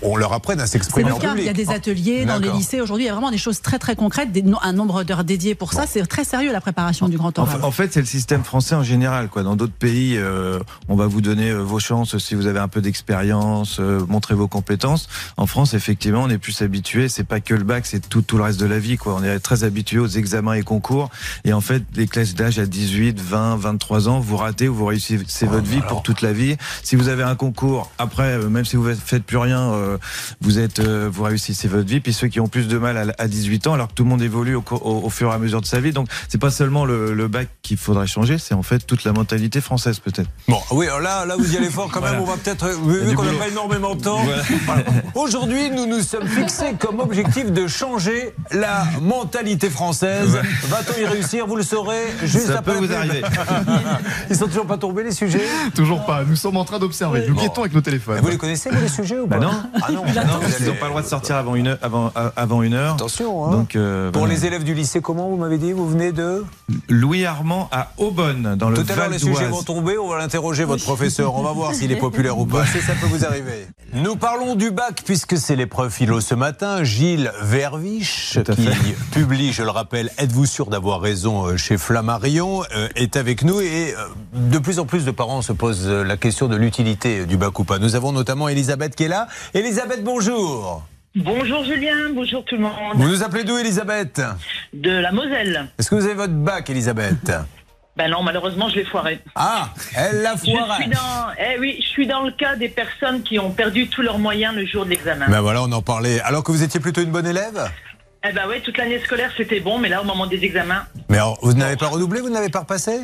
on 0.02 0.16
leur 0.16 0.32
apprenne 0.32 0.60
à 0.60 0.66
s'exprimer 0.66 1.12
en 1.12 1.18
public. 1.18 1.38
Il 1.38 1.44
y 1.44 1.48
a 1.48 1.52
des 1.52 1.70
ateliers 1.70 2.24
dans 2.24 2.38
les 2.38 2.50
lycées. 2.50 2.80
Aujourd'hui, 2.80 3.04
il 3.04 3.08
y 3.08 3.10
a 3.10 3.14
vraiment 3.14 3.30
des 3.30 3.38
choses 3.38 3.60
très 3.60 3.77
très 3.78 3.96
concrètes, 3.96 4.28
un 4.62 4.72
nombre 4.72 5.04
d'heures 5.04 5.24
dédiées 5.24 5.54
pour 5.54 5.72
ça. 5.72 5.86
C'est 5.86 6.06
très 6.06 6.24
sérieux 6.24 6.52
la 6.52 6.60
préparation 6.60 7.08
du 7.08 7.16
grand 7.16 7.36
oral. 7.38 7.60
En, 7.62 7.70
fait, 7.70 7.92
c'est 7.92 8.00
le 8.00 8.06
système 8.06 8.44
français 8.44 8.74
en 8.74 8.82
général. 8.82 9.28
Quoi. 9.28 9.42
Dans 9.42 9.56
d'autres 9.56 9.72
pays, 9.72 10.16
euh, 10.16 10.58
on 10.88 10.96
va 10.96 11.06
vous 11.06 11.20
donner 11.20 11.50
euh, 11.50 11.62
vos 11.62 11.78
chances 11.78 12.18
si 12.18 12.34
vous 12.34 12.46
avez 12.46 12.58
un 12.58 12.68
peu 12.68 12.80
d'expérience, 12.80 13.78
euh, 13.80 14.04
montrer 14.08 14.34
vos 14.34 14.48
compétences. 14.48 15.08
En 15.36 15.46
France, 15.46 15.74
effectivement, 15.74 16.22
on 16.22 16.30
est 16.30 16.38
plus 16.38 16.62
habitué. 16.62 17.08
C'est 17.08 17.24
pas 17.24 17.40
que 17.40 17.54
le 17.54 17.64
bac, 17.64 17.86
c'est 17.86 18.08
tout, 18.08 18.22
tout 18.22 18.36
le 18.36 18.44
reste 18.44 18.60
de 18.60 18.66
la 18.66 18.78
vie. 18.78 18.96
Quoi. 18.96 19.16
On 19.18 19.22
est 19.22 19.38
très 19.38 19.64
habitué 19.64 19.98
aux 19.98 20.08
examens 20.08 20.54
et 20.54 20.62
concours. 20.62 21.10
Et 21.44 21.52
en 21.52 21.60
fait, 21.60 21.82
les 21.94 22.06
classes 22.06 22.34
d'âge 22.34 22.58
à 22.58 22.66
18, 22.66 23.20
20, 23.20 23.56
23 23.56 24.08
ans, 24.08 24.20
vous 24.20 24.36
ratez 24.36 24.68
ou 24.68 24.74
vous 24.74 24.86
réussissez 24.86 25.46
votre 25.46 25.66
vie 25.66 25.80
pour 25.88 26.02
toute 26.02 26.22
la 26.22 26.32
vie. 26.32 26.56
Si 26.82 26.96
vous 26.96 27.08
avez 27.08 27.22
un 27.22 27.34
concours, 27.34 27.90
après, 27.98 28.34
euh, 28.34 28.48
même 28.48 28.64
si 28.64 28.76
vous 28.76 28.88
faites 28.94 29.24
plus 29.24 29.36
rien, 29.36 29.72
euh, 29.72 29.98
vous 30.40 30.58
êtes, 30.58 30.80
euh, 30.80 31.08
vous 31.12 31.22
réussissez 31.22 31.68
votre 31.68 31.88
vie. 31.88 32.00
Puis 32.00 32.12
ceux 32.12 32.28
qui 32.28 32.40
ont 32.40 32.48
plus 32.48 32.68
de 32.68 32.78
mal 32.78 33.14
à 33.18 33.28
18 33.28 33.66
ans, 33.66 33.67
alors 33.74 33.88
que 33.88 33.94
tout 33.94 34.04
le 34.04 34.08
monde 34.08 34.22
évolue 34.22 34.54
au, 34.54 34.62
au, 34.70 35.10
fur 35.10 35.30
et 35.30 35.34
à 35.34 35.38
mesure 35.38 35.60
de 35.60 35.66
sa 35.66 35.80
vie. 35.80 35.92
Donc, 35.92 36.08
c'est 36.28 36.38
pas 36.38 36.50
seulement 36.50 36.84
le, 36.84 37.28
bac 37.28 37.48
qu'il 37.62 37.76
faudrait 37.76 38.06
changer, 38.06 38.38
c'est 38.38 38.54
en 38.54 38.62
fait 38.62 38.86
toute 38.86 39.04
la 39.04 39.12
mentalité 39.12 39.60
française 39.60 39.98
peut-être. 39.98 40.30
Bon, 40.48 40.58
oui, 40.70 40.86
là, 40.86 41.26
là 41.26 41.36
vous 41.36 41.54
y 41.54 41.56
allez 41.58 41.68
fort 41.68 41.90
quand 41.90 42.00
même. 42.00 42.20
On 42.20 42.24
va 42.24 42.36
peut-être, 42.36 42.68
vu 42.68 43.14
qu'on 43.14 43.24
n'a 43.24 43.32
pas 43.32 43.48
énormément 43.48 43.94
de 43.94 44.02
temps. 44.02 44.20
Aujourd'hui, 45.14 45.70
nous 45.70 45.86
nous 45.86 46.00
sommes 46.00 46.26
fixés 46.26 46.74
comme 46.78 47.00
objectif 47.00 47.52
de 47.52 47.66
changer 47.66 48.34
la 48.50 48.84
mentalité 49.02 49.68
française. 49.68 50.38
Va-t-on 50.68 51.00
y 51.00 51.04
réussir 51.04 51.46
Vous 51.46 51.56
le 51.56 51.62
saurez 51.62 52.04
juste 52.22 52.46
Ça 52.46 52.58
après. 52.58 52.72
Peut 52.72 52.86
vous 52.86 52.92
arriver. 52.92 53.22
Ils 54.30 54.36
sont 54.36 54.46
toujours 54.46 54.66
pas 54.66 54.78
tombés 54.78 55.04
les 55.04 55.12
sujets 55.12 55.44
Toujours 55.74 56.04
pas. 56.04 56.24
Nous 56.24 56.36
sommes 56.36 56.56
en 56.56 56.64
train 56.64 56.78
d'observer. 56.78 57.26
Nous 57.28 57.34
guettons 57.34 57.62
avec 57.62 57.74
nos 57.74 57.80
téléphones. 57.80 58.20
Vous 58.20 58.28
les 58.28 58.38
connaissez 58.38 58.70
vous 58.70 58.80
les 58.80 58.88
sujets 58.88 59.18
ou 59.18 59.26
bah 59.26 59.38
pas 59.38 59.44
non. 59.44 59.52
Ah 59.82 59.92
non, 59.92 60.04
ils 60.06 60.66
n'ont 60.66 60.74
pas 60.74 60.84
le 60.84 60.90
droit 60.90 61.02
de 61.02 61.06
sortir 61.06 61.36
avant 61.36 61.54
une 61.54 61.68
heure. 61.68 61.78
Avant, 61.82 62.12
euh, 62.16 62.30
avant 62.36 62.62
une 62.62 62.74
heure. 62.74 62.94
Attention. 62.94 63.46
Hein. 63.46 63.57
Donc, 63.58 63.74
euh, 63.74 64.12
Pour 64.12 64.28
les 64.28 64.46
élèves 64.46 64.62
du 64.62 64.72
lycée, 64.72 65.00
comment 65.00 65.28
vous 65.28 65.36
m'avez 65.36 65.58
dit 65.58 65.72
Vous 65.72 65.88
venez 65.88 66.12
de 66.12 66.44
Louis 66.88 67.24
Armand 67.24 67.68
à 67.72 67.90
Aubonne, 67.98 68.54
dans 68.56 68.70
le 68.70 68.76
Tout 68.76 68.92
à 68.92 68.94
l'heure, 68.94 69.08
les 69.08 69.18
sujets 69.18 69.48
vont 69.48 69.62
tomber. 69.62 69.98
On 69.98 70.08
va 70.08 70.18
l'interroger, 70.18 70.64
votre 70.64 70.84
professeur. 70.84 71.34
On 71.34 71.42
va 71.42 71.52
voir 71.52 71.74
s'il 71.74 71.90
est 71.90 71.96
populaire 71.96 72.38
ou 72.38 72.46
pas. 72.46 72.64
Si 72.66 72.80
ça 72.80 72.92
peut 72.94 73.06
vous 73.06 73.24
arriver. 73.24 73.66
Nous 73.94 74.16
parlons 74.16 74.54
du 74.54 74.70
bac 74.70 75.02
puisque 75.04 75.38
c'est 75.38 75.56
l'épreuve 75.56 75.90
philo 75.90 76.20
ce 76.20 76.34
matin. 76.34 76.84
Gilles 76.84 77.32
Verviche 77.40 78.38
qui 78.54 78.68
publie, 79.12 79.52
je 79.52 79.62
le 79.62 79.70
rappelle, 79.70 80.10
Êtes-vous 80.18 80.46
sûr 80.46 80.66
d'avoir 80.66 81.00
raison 81.00 81.46
euh, 81.46 81.56
chez 81.56 81.78
Flammarion 81.78 82.62
euh, 82.76 82.88
est 82.96 83.16
avec 83.16 83.42
nous 83.44 83.60
et 83.60 83.94
euh, 83.96 84.06
de 84.34 84.58
plus 84.58 84.78
en 84.78 84.84
plus 84.84 85.04
de 85.04 85.10
parents 85.10 85.42
se 85.42 85.52
posent 85.52 85.88
la 85.88 86.16
question 86.16 86.48
de 86.48 86.56
l'utilité 86.56 87.24
du 87.24 87.36
bac 87.38 87.58
ou 87.58 87.64
pas. 87.64 87.78
Nous 87.78 87.96
avons 87.96 88.12
notamment 88.12 88.48
Elisabeth 88.48 88.94
qui 88.94 89.04
est 89.04 89.08
là. 89.08 89.26
Elisabeth, 89.54 90.04
bonjour. 90.04 90.82
Bonjour 91.18 91.64
Julien, 91.64 92.10
bonjour 92.14 92.44
tout 92.44 92.54
le 92.54 92.60
monde. 92.62 92.72
Vous 92.94 93.08
nous 93.08 93.24
appelez 93.24 93.42
d'où 93.42 93.58
Elisabeth? 93.58 94.22
De 94.72 94.90
la 94.92 95.10
Moselle. 95.10 95.68
Est-ce 95.76 95.90
que 95.90 95.96
vous 95.96 96.04
avez 96.04 96.14
votre 96.14 96.32
bac 96.32 96.70
Elisabeth? 96.70 97.32
Ben 97.96 98.08
non, 98.08 98.22
malheureusement, 98.22 98.68
je 98.68 98.76
l'ai 98.76 98.84
foiré. 98.84 99.18
Ah, 99.34 99.70
elle 99.96 100.22
l'a 100.22 100.36
foiré. 100.36 100.88
eh 101.40 101.58
oui, 101.58 101.76
je 101.82 101.88
suis 101.88 102.06
dans 102.06 102.22
le 102.22 102.30
cas 102.30 102.54
des 102.54 102.68
personnes 102.68 103.22
qui 103.22 103.40
ont 103.40 103.50
perdu 103.50 103.88
tous 103.88 104.02
leurs 104.02 104.20
moyens 104.20 104.54
le 104.54 104.64
jour 104.64 104.84
de 104.84 104.90
l'examen. 104.90 105.26
Ben 105.28 105.40
voilà, 105.40 105.64
on 105.64 105.72
en 105.72 105.82
parlait. 105.82 106.20
Alors 106.20 106.44
que 106.44 106.52
vous 106.52 106.62
étiez 106.62 106.78
plutôt 106.78 107.00
une 107.00 107.10
bonne 107.10 107.26
élève? 107.26 107.68
Eh 108.22 108.32
ben 108.32 108.46
ouais, 108.46 108.60
toute 108.60 108.78
l'année 108.78 109.00
scolaire 109.00 109.32
c'était 109.36 109.58
bon, 109.58 109.78
mais 109.78 109.88
là 109.88 110.00
au 110.02 110.04
moment 110.04 110.26
des 110.26 110.44
examens. 110.44 110.84
Mais 111.08 111.16
alors, 111.16 111.36
vous 111.42 111.52
n'avez 111.54 111.76
pas 111.76 111.88
redoublé, 111.88 112.20
vous 112.20 112.30
n'avez 112.30 112.48
pas 112.48 112.60
repassé? 112.60 113.00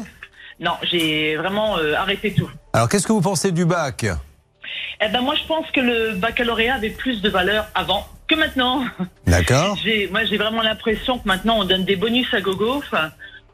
Non, 0.61 0.75
j'ai 0.83 1.35
vraiment 1.37 1.79
euh, 1.79 1.95
arrêté 1.95 2.33
tout. 2.33 2.49
Alors 2.73 2.89
qu'est-ce 2.89 3.09
que 3.09 3.13
vous 3.13 3.21
pensez 3.21 3.51
du 3.51 3.65
bac? 3.65 4.07
Eh 5.01 5.09
ben 5.09 5.21
moi 5.21 5.35
je 5.35 5.47
pense 5.47 5.71
que 5.71 5.81
le 5.81 6.15
baccalauréat 6.15 6.75
avait 6.75 6.91
plus 6.91 7.23
de 7.23 7.29
valeur 7.29 7.67
avant 7.75 8.07
que 8.29 8.35
maintenant. 8.35 8.85
D'accord. 9.27 9.77
moi 10.11 10.25
j'ai 10.25 10.37
vraiment 10.37 10.63
l'impression 10.63 11.19
que 11.19 11.27
maintenant 11.27 11.59
on 11.61 11.65
donne 11.65 11.85
des 11.85 11.97
bonus 11.97 12.33
à 12.33 12.41
gogo. 12.41 12.83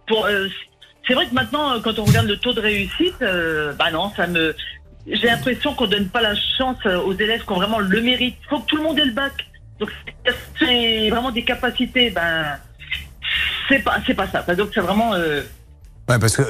pour, 0.06 0.26
euh, 0.26 0.48
c'est 1.06 1.14
vrai 1.14 1.26
que 1.26 1.34
maintenant 1.34 1.72
euh, 1.72 1.80
quand 1.80 1.98
on 1.98 2.04
regarde 2.04 2.26
le 2.26 2.36
taux 2.36 2.52
de 2.52 2.60
réussite, 2.60 3.18
bah 3.20 3.90
non, 3.90 4.12
ça 4.16 4.26
me, 4.26 4.54
j'ai 5.06 5.26
l'impression 5.26 5.74
qu'on 5.74 5.86
donne 5.86 6.08
pas 6.08 6.20
la 6.20 6.34
chance 6.34 6.84
aux 6.86 7.14
élèves 7.14 7.44
qui 7.44 7.52
ont 7.52 7.56
vraiment 7.56 7.78
le 7.78 8.00
mérite. 8.00 8.36
Il 8.42 8.48
faut 8.48 8.60
que 8.60 8.66
tout 8.66 8.76
le 8.76 8.82
monde 8.82 8.98
ait 8.98 9.04
le 9.04 9.12
bac. 9.12 9.32
Donc 9.78 9.90
c'est 10.58 11.08
vraiment 11.08 11.30
des 11.30 11.42
capacités, 11.42 12.10
ben 12.10 12.58
c'est 13.68 13.78
pas 13.78 13.98
c'est 14.06 14.14
pas 14.14 14.28
ça. 14.28 14.42
Donc 14.54 14.70
c'est 14.74 14.80
vraiment 14.80 15.14
euh, 15.14 15.42
parce 16.18 16.36
que 16.36 16.42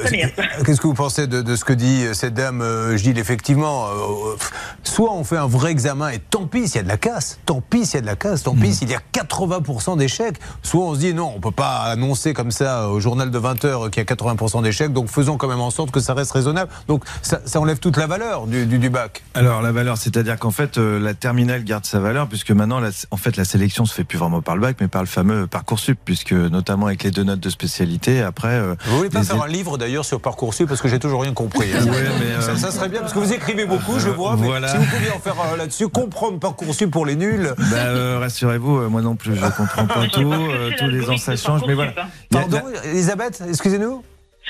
qu'est-ce 0.63 0.81
que 0.81 0.87
vous 0.87 0.93
pensez 0.93 1.27
de, 1.27 1.55
ce 1.55 1.65
que 1.65 1.73
dit 1.73 2.05
euh, 2.05 2.13
cette 2.13 2.33
dame 2.33 2.61
euh, 2.61 2.97
Je 2.97 3.09
dis 3.09 3.19
effectivement, 3.19 3.85
euh, 3.85 4.35
soit 4.83 5.13
on 5.13 5.23
fait 5.23 5.37
un 5.37 5.47
vrai 5.47 5.71
examen 5.71 6.09
et 6.09 6.19
tant 6.19 6.47
pis 6.47 6.67
s'il 6.67 6.77
y 6.77 6.79
a 6.79 6.83
de 6.83 6.87
la 6.87 6.97
casse, 6.97 7.39
tant 7.45 7.61
pis 7.61 7.85
s'il 7.85 7.95
y 7.95 7.97
a 7.97 8.01
de 8.01 8.05
la 8.07 8.15
casse, 8.15 8.43
tant 8.43 8.55
pis 8.55 8.69
hmm. 8.69 8.73
s'il 8.73 8.89
y 8.89 8.95
a 8.95 9.01
80% 9.13 9.97
d'échecs. 9.97 10.37
Soit 10.63 10.81
on 10.81 10.95
se 10.95 10.99
dit 10.99 11.13
non, 11.13 11.33
on 11.35 11.39
peut 11.39 11.51
pas 11.51 11.81
annoncer 11.81 12.33
comme 12.33 12.51
ça 12.51 12.89
au 12.89 12.99
journal 12.99 13.29
de 13.29 13.37
20 13.37 13.65
h 13.65 13.89
qu'il 13.89 14.03
y 14.03 14.05
a 14.05 14.15
80% 14.15 14.63
d'échecs, 14.63 14.93
donc 14.93 15.09
faisons 15.09 15.37
quand 15.37 15.47
même 15.47 15.59
en 15.59 15.71
sorte 15.71 15.91
que 15.91 15.99
ça 15.99 16.13
reste 16.13 16.31
raisonnable. 16.31 16.71
Donc 16.87 17.03
ça, 17.21 17.39
enlève 17.55 17.79
toute 17.79 17.97
la 17.97 18.07
valeur 18.07 18.47
du, 18.47 18.65
du, 18.65 18.89
bac. 18.89 19.23
Alors 19.35 19.61
la 19.61 19.71
valeur, 19.71 19.97
c'est-à-dire 19.97 20.39
qu'en 20.39 20.51
fait 20.51 20.77
la 20.77 21.13
terminale 21.13 21.63
garde 21.63 21.85
sa 21.85 21.99
valeur 21.99 22.27
puisque 22.27 22.51
maintenant 22.51 22.79
la, 22.79 22.89
en 23.11 23.17
fait 23.17 23.37
la 23.37 23.45
sélection 23.45 23.85
se 23.85 23.93
fait 23.93 24.03
plus 24.03 24.17
vraiment 24.17 24.41
par 24.41 24.55
le 24.55 24.61
bac 24.61 24.77
mais 24.79 24.87
par 24.87 25.01
le 25.01 25.07
fameux 25.07 25.45
parcoursup 25.47 25.99
puisque 26.03 26.33
notamment 26.33 26.87
avec 26.87 27.03
les 27.03 27.11
deux 27.11 27.23
notes 27.23 27.39
de 27.39 27.49
spécialité 27.49 28.21
après. 28.21 28.61
vous 28.85 28.97
voulez 28.97 29.09
pas 29.09 29.23
faire 29.23 29.41
un 29.41 29.50
livre 29.51 29.77
d'ailleurs 29.77 30.05
sur 30.05 30.19
Parcoursup 30.19 30.67
parce 30.67 30.81
que 30.81 30.87
j'ai 30.87 30.99
toujours 30.99 31.21
rien 31.21 31.33
compris. 31.33 31.69
Hein. 31.73 31.85
mais 32.19 32.57
ça, 32.57 32.71
serait 32.71 32.89
bien 32.89 33.01
parce 33.01 33.13
que 33.13 33.19
vous 33.19 33.33
écrivez 33.33 33.65
beaucoup, 33.65 33.99
je 33.99 34.09
vois. 34.09 34.35
Mais 34.37 34.67
si 34.67 34.77
vous 34.77 34.85
pouviez 34.85 35.11
en 35.11 35.19
faire 35.19 35.35
euh, 35.53 35.57
là-dessus, 35.57 35.87
comprendre 35.89 36.39
Parcoursup 36.39 36.89
pour 36.89 37.05
les 37.05 37.15
nuls. 37.15 37.53
Bah, 37.57 37.77
euh, 37.77 38.19
rassurez-vous, 38.19 38.77
euh, 38.77 38.89
moi 38.89 39.01
non 39.01 39.15
plus, 39.15 39.35
je 39.35 39.41
comprends 39.41 39.85
pas 39.85 40.07
tout. 40.11 40.33
tous 40.79 40.87
les 40.87 41.09
ans 41.09 41.17
ça 41.17 41.35
change, 41.35 41.61
mais 41.67 41.73
voilà. 41.73 41.93
Pardon, 42.29 42.61
Elisabeth, 42.85 43.43
excusez-nous. 43.47 44.03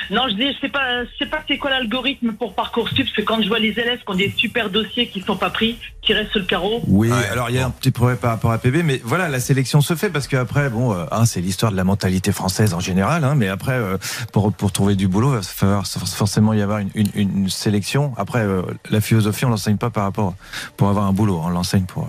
Non, 0.10 0.28
je 0.30 0.36
dis, 0.36 0.54
je 0.54 0.60
sais 0.60 0.70
pas, 0.70 1.04
je 1.04 1.10
sais 1.20 1.26
pas 1.26 1.44
c'est 1.48 1.58
quoi 1.58 1.70
l'algorithme 1.70 2.34
pour 2.34 2.54
Parcoursup, 2.54 3.06
parce 3.06 3.16
que 3.16 3.22
quand 3.22 3.42
je 3.42 3.48
vois 3.48 3.60
les 3.60 3.72
élèves 3.80 4.00
qui 4.00 4.10
ont 4.10 4.16
des 4.16 4.32
super 4.36 4.70
dossiers 4.70 5.08
qui 5.08 5.22
sont 5.22 5.38
pas 5.38 5.50
pris, 5.50 5.78
qui 6.02 6.14
restent 6.14 6.32
sur 6.32 6.40
le 6.40 6.46
carreau. 6.46 6.82
Oui, 6.88 7.12
alors 7.32 7.50
il 7.50 7.56
y 7.56 7.60
a 7.60 7.66
un 7.66 7.70
petit 7.70 7.92
problème 7.92 8.18
par 8.18 8.32
rapport 8.32 8.52
à 8.52 8.58
PB, 8.58 8.84
mais 8.84 9.02
voilà, 9.04 9.30
la 9.30 9.40
sélection 9.40 9.82
se 9.82 9.96
fait 9.96 10.10
parce 10.10 10.28
qu'après, 10.28 10.70
bon, 10.70 10.94
euh, 10.94 11.06
hein, 11.12 11.26
c'est 11.26 11.42
l'histoire 11.42 11.72
de 11.72 11.78
la 11.78 11.84
mentalité 11.84 12.32
française 12.32 12.74
en 12.74 12.80
général, 12.80 13.24
hein, 13.24 13.36
mais 13.36 13.48
après, 13.48 13.74
euh, 13.74 13.98
pour, 14.34 14.52
pour 14.54 14.72
trouver 14.72 14.96
du 14.96 15.08
boulot, 15.08 15.34
il 15.34 15.36
va 15.36 15.42
falloir 15.42 15.86
forcément 15.86 16.54
y 16.54 16.62
avoir 16.62 16.80
une, 16.80 16.90
une, 16.96 17.10
une 17.16 17.50
sélection. 17.50 18.14
Après, 18.18 18.40
euh, 18.40 18.64
la 18.90 19.02
philosophie, 19.02 19.46
on 19.46 19.50
l'enseigne 19.50 19.78
pas 19.78 19.90
par 19.90 20.04
rapport 20.04 20.36
pour 20.78 20.90
avoir 20.90 21.06
un 21.06 21.14
boulot, 21.14 21.42
on 21.44 21.50
l'enseigne 21.50 21.86
pour. 21.86 22.08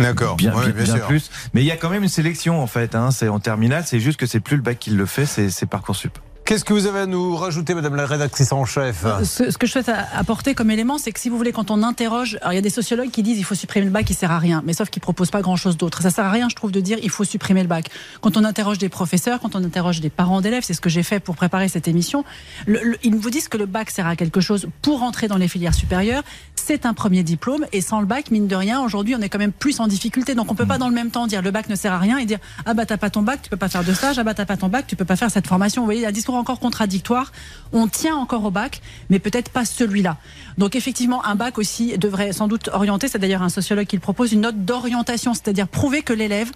D'accord. 0.00 0.36
Bien, 0.36 0.52
bien, 0.52 0.98
plus. 0.98 1.30
Mais 1.54 1.60
il 1.62 1.66
y 1.66 1.70
a 1.70 1.76
quand 1.76 1.90
même 1.90 2.02
une 2.02 2.08
sélection 2.08 2.62
en 2.62 2.66
fait. 2.66 2.94
Hein, 2.94 3.10
c'est 3.10 3.28
en 3.28 3.40
terminale. 3.40 3.84
C'est 3.86 4.00
juste 4.00 4.18
que 4.18 4.26
c'est 4.26 4.40
plus 4.40 4.56
le 4.56 4.62
bac 4.62 4.78
qui 4.78 4.90
le 4.90 5.06
fait, 5.06 5.26
c'est 5.26 5.66
parcoursup. 5.66 6.18
Qu'est-ce 6.52 6.66
que 6.66 6.74
vous 6.74 6.84
avez 6.84 6.98
à 6.98 7.06
nous 7.06 7.34
rajouter, 7.34 7.72
Madame 7.72 7.96
la 7.96 8.04
rédactrice 8.04 8.52
en 8.52 8.66
chef 8.66 9.06
euh, 9.06 9.24
ce, 9.24 9.56
que 9.56 9.66
je 9.66 9.72
souhaite 9.72 9.90
apporter 10.14 10.54
comme 10.54 10.70
élément, 10.70 10.98
c'est 10.98 11.10
que 11.10 11.18
si 11.18 11.30
vous 11.30 11.38
voulez, 11.38 11.50
quand 11.50 11.70
on 11.70 11.82
interroge, 11.82 12.36
alors 12.42 12.52
il 12.52 12.56
y 12.56 12.58
a 12.58 12.62
des 12.62 12.68
sociologues 12.68 13.10
qui 13.10 13.22
disent 13.22 13.38
il 13.38 13.42
faut 13.42 13.54
supprimer 13.54 13.86
le 13.86 13.90
bac, 13.90 14.10
il 14.10 14.14
sert 14.14 14.30
à 14.30 14.38
rien, 14.38 14.62
mais 14.62 14.74
sauf 14.74 14.90
qu'ils 14.90 15.00
proposent 15.00 15.30
pas 15.30 15.40
grand-chose 15.40 15.78
d'autre. 15.78 16.02
Ça 16.02 16.10
sert 16.10 16.26
à 16.26 16.30
rien, 16.30 16.50
je 16.50 16.54
trouve, 16.54 16.70
de 16.70 16.80
dire 16.80 16.98
il 17.02 17.08
faut 17.08 17.24
supprimer 17.24 17.62
le 17.62 17.68
bac. 17.68 17.88
Quand 18.20 18.36
on 18.36 18.44
interroge 18.44 18.76
des 18.76 18.90
professeurs, 18.90 19.40
quand 19.40 19.56
on 19.56 19.64
interroge 19.64 20.02
des 20.02 20.10
parents 20.10 20.42
d'élèves, 20.42 20.62
c'est 20.62 20.74
ce 20.74 20.82
que 20.82 20.90
j'ai 20.90 21.02
fait 21.02 21.20
pour 21.20 21.36
préparer 21.36 21.68
cette 21.68 21.88
émission. 21.88 22.22
ils 22.68 23.16
vous 23.16 23.30
disent 23.30 23.48
que 23.48 23.56
le 23.56 23.64
bac 23.64 23.88
sert 23.88 24.06
à 24.06 24.14
quelque 24.14 24.42
chose 24.42 24.66
pour 24.82 25.02
entrer 25.04 25.28
dans 25.28 25.38
les 25.38 25.48
filières 25.48 25.72
supérieures. 25.72 26.22
C'est 26.64 26.86
un 26.86 26.94
premier 26.94 27.24
diplôme 27.24 27.66
et 27.72 27.80
sans 27.80 27.98
le 27.98 28.06
bac, 28.06 28.30
mine 28.30 28.46
de 28.46 28.54
rien, 28.54 28.80
aujourd'hui, 28.80 29.16
on 29.16 29.20
est 29.20 29.28
quand 29.28 29.40
même 29.40 29.50
plus 29.50 29.80
en 29.80 29.88
difficulté. 29.88 30.36
Donc 30.36 30.52
on 30.52 30.54
peut 30.54 30.64
pas 30.64 30.78
dans 30.78 30.88
le 30.88 30.94
même 30.94 31.10
temps 31.10 31.26
dire 31.26 31.42
le 31.42 31.50
bac 31.50 31.68
ne 31.68 31.74
sert 31.74 31.92
à 31.92 31.98
rien 31.98 32.18
et 32.18 32.24
dire 32.24 32.38
ah 32.66 32.72
bah 32.72 32.86
t'as 32.86 32.98
pas 32.98 33.10
ton 33.10 33.22
bac, 33.22 33.40
tu 33.42 33.50
peux 33.50 33.56
pas 33.56 33.68
faire 33.68 33.82
de 33.82 33.92
stage, 33.92 34.20
ah 34.20 34.22
bah 34.22 34.32
t'as 34.32 34.44
pas 34.44 34.56
ton 34.56 34.68
bac, 34.68 34.86
tu 34.86 34.94
peux 34.94 35.04
pas 35.04 35.16
faire 35.16 35.28
cette 35.28 35.48
formation. 35.48 35.82
Vous 35.82 35.86
voyez, 35.86 35.98
il 35.98 36.02
y 36.04 36.06
a 36.06 36.10
un 36.10 36.12
discours 36.12 36.36
encore 36.36 36.60
contradictoire 36.60 37.32
on 37.72 37.88
tient 37.88 38.14
encore 38.14 38.44
au 38.44 38.52
bac, 38.52 38.80
mais 39.10 39.18
peut-être 39.18 39.50
pas 39.50 39.64
celui-là. 39.64 40.18
Donc 40.56 40.76
effectivement, 40.76 41.24
un 41.24 41.34
bac 41.34 41.58
aussi 41.58 41.98
devrait 41.98 42.32
sans 42.32 42.46
doute 42.46 42.70
orienter, 42.72 43.08
c'est 43.08 43.18
d'ailleurs 43.18 43.42
un 43.42 43.48
sociologue 43.48 43.86
qui 43.86 43.96
le 43.96 44.02
propose, 44.02 44.32
une 44.32 44.42
note 44.42 44.64
d'orientation, 44.64 45.34
c'est-à-dire 45.34 45.66
prouver 45.66 46.02
que 46.02 46.12
l'élève 46.12 46.50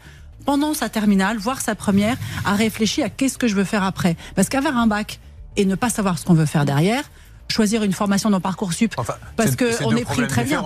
pendant 0.45 0.73
sa 0.73 0.89
terminale, 0.89 1.39
voire 1.39 1.61
sa 1.61 1.75
première, 1.75 2.17
a 2.45 2.55
réfléchi 2.55 3.03
à 3.03 3.09
qu'est-ce 3.09 3.39
que 3.39 3.49
je 3.49 3.57
veux 3.57 3.65
faire 3.65 3.83
après. 3.83 4.17
Parce 4.37 4.49
qu'avoir 4.49 4.77
un 4.77 4.87
bac 4.87 5.19
et 5.57 5.65
ne 5.65 5.75
pas 5.75 5.91
savoir 5.91 6.19
ce 6.19 6.25
qu'on 6.25 6.35
veut 6.35 6.47
faire 6.47 6.65
derrière, 6.65 7.03
choisir 7.49 7.83
une 7.83 7.93
formation 7.93 8.31
dans 8.31 8.41
Parcoursup 8.41 8.95
parce 9.37 9.57
qu'on 9.57 9.97
est, 9.97 10.01
est 10.01 10.05
pris 10.05 10.27
très 10.27 10.45
bien. 10.45 10.63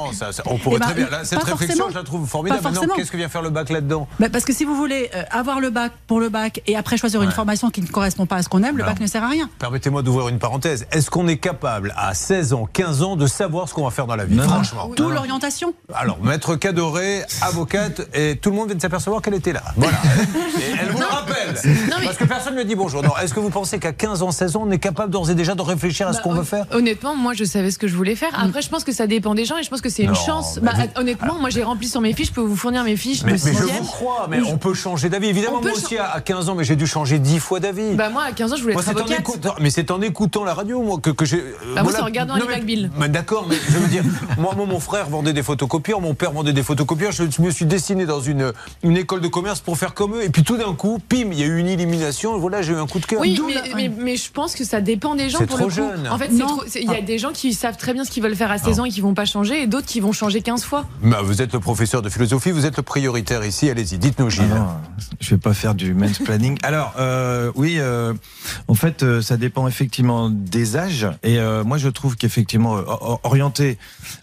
on 0.46 0.58
pourrait 0.58 0.80
très 0.80 0.94
bien. 0.94 1.08
cette 1.24 1.42
réflexion, 1.42 1.86
je 1.90 1.94
la 1.94 2.02
trouve 2.02 2.26
formidable. 2.28 2.62
Maintenant, 2.62 2.94
qu'est-ce 2.94 3.10
que 3.10 3.16
vient 3.16 3.28
faire 3.28 3.42
le 3.42 3.50
bac 3.50 3.70
là-dedans? 3.70 4.08
Bah, 4.18 4.28
Parce 4.30 4.44
que 4.44 4.52
si 4.52 4.64
vous 4.64 4.74
voulez 4.76 5.10
euh, 5.14 5.22
avoir 5.30 5.60
le 5.60 5.70
bac 5.70 5.92
pour 6.06 6.20
le 6.20 6.28
bac 6.28 6.62
et 6.66 6.76
après 6.76 6.96
choisir 6.96 7.22
une 7.22 7.30
formation 7.30 7.70
qui 7.70 7.80
ne 7.82 7.86
correspond 7.86 8.26
pas 8.26 8.36
à 8.36 8.42
ce 8.42 8.48
qu'on 8.48 8.62
aime, 8.62 8.78
le 8.78 8.84
bac 8.84 9.00
ne 9.00 9.06
sert 9.06 9.24
à 9.24 9.28
rien. 9.28 9.48
Permettez-moi 9.58 10.02
d'ouvrir 10.02 10.28
une 10.28 10.38
parenthèse. 10.38 10.86
Est-ce 10.92 11.10
qu'on 11.10 11.28
est 11.28 11.38
capable, 11.38 11.92
à 11.96 12.14
16 12.14 12.52
ans, 12.52 12.68
15 12.72 13.02
ans, 13.02 13.16
de 13.16 13.26
savoir 13.26 13.68
ce 13.68 13.74
qu'on 13.74 13.84
va 13.84 13.90
faire 13.90 14.06
dans 14.06 14.16
la 14.16 14.24
vie? 14.24 14.38
Franchement. 14.38 14.90
D'où 14.96 15.10
l'orientation. 15.10 15.74
Alors, 15.94 16.22
maître 16.22 16.56
Cadoré, 16.56 17.22
avocate, 17.42 18.02
et 18.14 18.36
tout 18.36 18.50
le 18.50 18.56
monde 18.56 18.66
vient 18.68 18.76
de 18.76 18.82
s'apercevoir 18.82 19.22
qu'elle 19.22 19.34
était 19.34 19.52
là. 19.52 19.62
Voilà. 19.76 19.98
et 20.58 20.74
elle 20.80 20.90
vous 20.90 20.98
le 21.00 21.06
rappelle. 21.06 21.39
Parce 22.04 22.16
que 22.16 22.24
personne 22.24 22.54
ne 22.54 22.62
dit 22.62 22.74
bonjour. 22.74 23.02
Est-ce 23.22 23.34
que 23.34 23.40
vous 23.40 23.50
pensez 23.50 23.78
qu'à 23.78 23.92
15 23.92 24.22
ans, 24.22 24.30
16 24.30 24.56
ans, 24.56 24.64
on 24.66 24.70
est 24.70 24.78
capable 24.78 25.10
d'ores 25.10 25.30
et 25.30 25.34
déjà 25.34 25.54
de 25.54 25.62
réfléchir 25.62 26.08
à 26.08 26.12
ce 26.12 26.18
bah, 26.18 26.22
qu'on 26.24 26.34
veut 26.34 26.44
faire? 26.44 26.66
Honnêtement, 26.72 27.16
moi, 27.16 27.34
je 27.34 27.44
savais 27.44 27.70
ce 27.70 27.78
que 27.78 27.88
je 27.88 27.96
voulais 27.96 28.16
faire. 28.16 28.32
Mm. 28.32 28.46
Après, 28.48 28.62
je 28.62 28.68
pense 28.68 28.84
que 28.84 28.92
ça 28.92 29.06
dépend 29.06 29.34
des 29.34 29.44
gens 29.44 29.56
et 29.58 29.62
je 29.62 29.70
pense 29.70 29.80
que 29.80 29.88
c'est 29.88 30.02
une 30.02 30.14
chance. 30.14 30.58
Bah, 30.62 30.72
honnêtement, 30.96 31.38
moi, 31.38 31.50
j'ai 31.50 31.62
rempli 31.62 31.88
sur 31.88 32.00
mes 32.00 32.12
fiches. 32.12 32.28
Je 32.28 32.32
peux 32.32 32.40
vous 32.40 32.56
fournir 32.56 32.84
mes 32.84 32.96
fiches. 32.96 33.22
Mais, 33.24 33.36
je 33.36 33.48
vous 33.50 33.84
crois, 33.84 34.26
mais 34.28 34.40
on 34.42 34.58
peut 34.58 34.74
changer 34.74 35.08
d'avis. 35.08 35.28
Évidemment, 35.28 35.60
moi 35.60 35.72
aussi, 35.72 35.98
à 35.98 36.20
15 36.20 36.48
ans, 36.48 36.54
mais 36.54 36.64
j'ai 36.64 36.76
dû 36.76 36.86
changer 36.86 37.18
10 37.18 37.38
fois 37.38 37.60
d'avis. 37.60 37.94
Bah, 37.94 38.10
moi, 38.10 38.22
à 38.24 38.32
15 38.32 38.52
ans, 38.52 38.56
je 38.56 38.62
voulais 38.62 38.74
être 38.74 38.88
avocate. 38.88 39.24
mais 39.60 39.70
c'est 39.70 39.90
en 39.90 40.00
écoutant 40.00 40.44
la 40.44 40.54
radio, 40.54 40.82
moi, 40.82 40.98
que, 41.02 41.10
que 41.10 41.24
j'ai. 41.24 41.42
Bah, 41.74 41.82
moi, 41.82 41.92
c'est 41.92 42.00
en 42.00 42.04
regardant 42.04 42.36
les 42.36 42.46
McBill. 42.46 42.90
D'accord, 43.08 43.46
mais 43.48 43.56
je 43.68 43.78
veux 43.78 43.88
dire, 43.88 44.04
moi, 44.38 44.54
mon 44.54 44.80
frère 44.80 45.08
vendait 45.08 45.32
des 45.32 45.42
photocopieurs, 45.42 46.00
mon 46.00 46.14
père 46.14 46.32
vendait 46.32 46.52
des 46.52 46.62
photocopieurs. 46.62 47.12
Je 47.12 47.42
me 47.42 47.50
suis 47.50 47.64
destiné 47.64 48.06
dans 48.06 48.20
une, 48.20 48.52
une 48.82 48.96
école 48.96 49.20
de 49.20 49.28
commerce 49.28 49.60
pour 49.60 49.76
faire 49.76 49.94
comme 49.94 50.14
eux. 50.16 50.24
Et 50.24 50.28
puis 50.28 50.42
tout 50.42 50.56
d'un 50.56 50.74
coup, 50.74 51.00
pim, 51.08 51.30
il 51.32 51.39
y 51.40 51.44
a 51.44 51.46
eu 51.46 51.58
une 51.58 51.68
élimination. 51.68 52.38
Voilà, 52.38 52.62
j'ai 52.62 52.72
eu 52.72 52.76
un 52.76 52.86
coup 52.86 52.98
de 52.98 53.06
cœur. 53.06 53.20
Oui, 53.20 53.40
mais, 53.74 53.90
mais, 53.96 54.16
je 54.16 54.30
pense 54.30 54.54
que 54.54 54.64
ça 54.64 54.80
dépend 54.80 55.14
des 55.14 55.30
gens. 55.30 55.38
C'est 55.38 55.46
trop 55.46 55.70
jeune. 55.70 56.08
En 56.08 56.18
fait, 56.18 56.30
il 56.76 56.90
y 56.90 56.94
a 56.94 57.02
des 57.02 57.18
gens 57.18 57.32
qui 57.32 57.54
savent 57.54 57.76
très 57.76 57.92
bien 57.92 58.04
ce 58.04 58.10
qu'ils 58.10 58.22
veulent 58.22 58.36
faire 58.36 58.50
à 58.50 58.58
16 58.58 58.80
ans 58.80 58.84
et 58.84 58.90
qui 58.90 59.00
vont 59.00 59.14
pas 59.14 59.24
changer, 59.24 59.62
et 59.62 59.66
d'autres 59.66 59.86
qui 59.86 60.00
vont 60.00 60.12
changer 60.12 60.42
15 60.42 60.64
fois. 60.64 60.86
Bah, 61.02 61.20
vous 61.22 61.42
êtes 61.42 61.52
le 61.52 61.60
professeur 61.60 62.02
de 62.02 62.08
philosophie, 62.08 62.50
vous 62.50 62.66
êtes 62.66 62.76
le 62.76 62.82
prioritaire 62.82 63.44
ici. 63.44 63.70
Allez-y, 63.70 63.98
dites-nous, 63.98 64.30
Gilles. 64.30 64.44
Ah 64.52 64.80
je 65.20 65.30
vais 65.30 65.40
pas 65.40 65.54
faire 65.54 65.74
du 65.74 65.94
planning. 66.24 66.58
Alors, 66.62 66.94
euh, 66.98 67.52
oui, 67.54 67.76
euh, 67.78 68.14
en 68.68 68.74
fait, 68.74 69.02
euh, 69.02 69.20
ça 69.20 69.36
dépend 69.36 69.68
effectivement 69.68 70.30
des 70.30 70.76
âges. 70.76 71.06
Et 71.22 71.38
moi, 71.64 71.78
je 71.78 71.88
trouve 71.88 72.16
qu'effectivement, 72.16 72.76
orienter, 73.22 73.78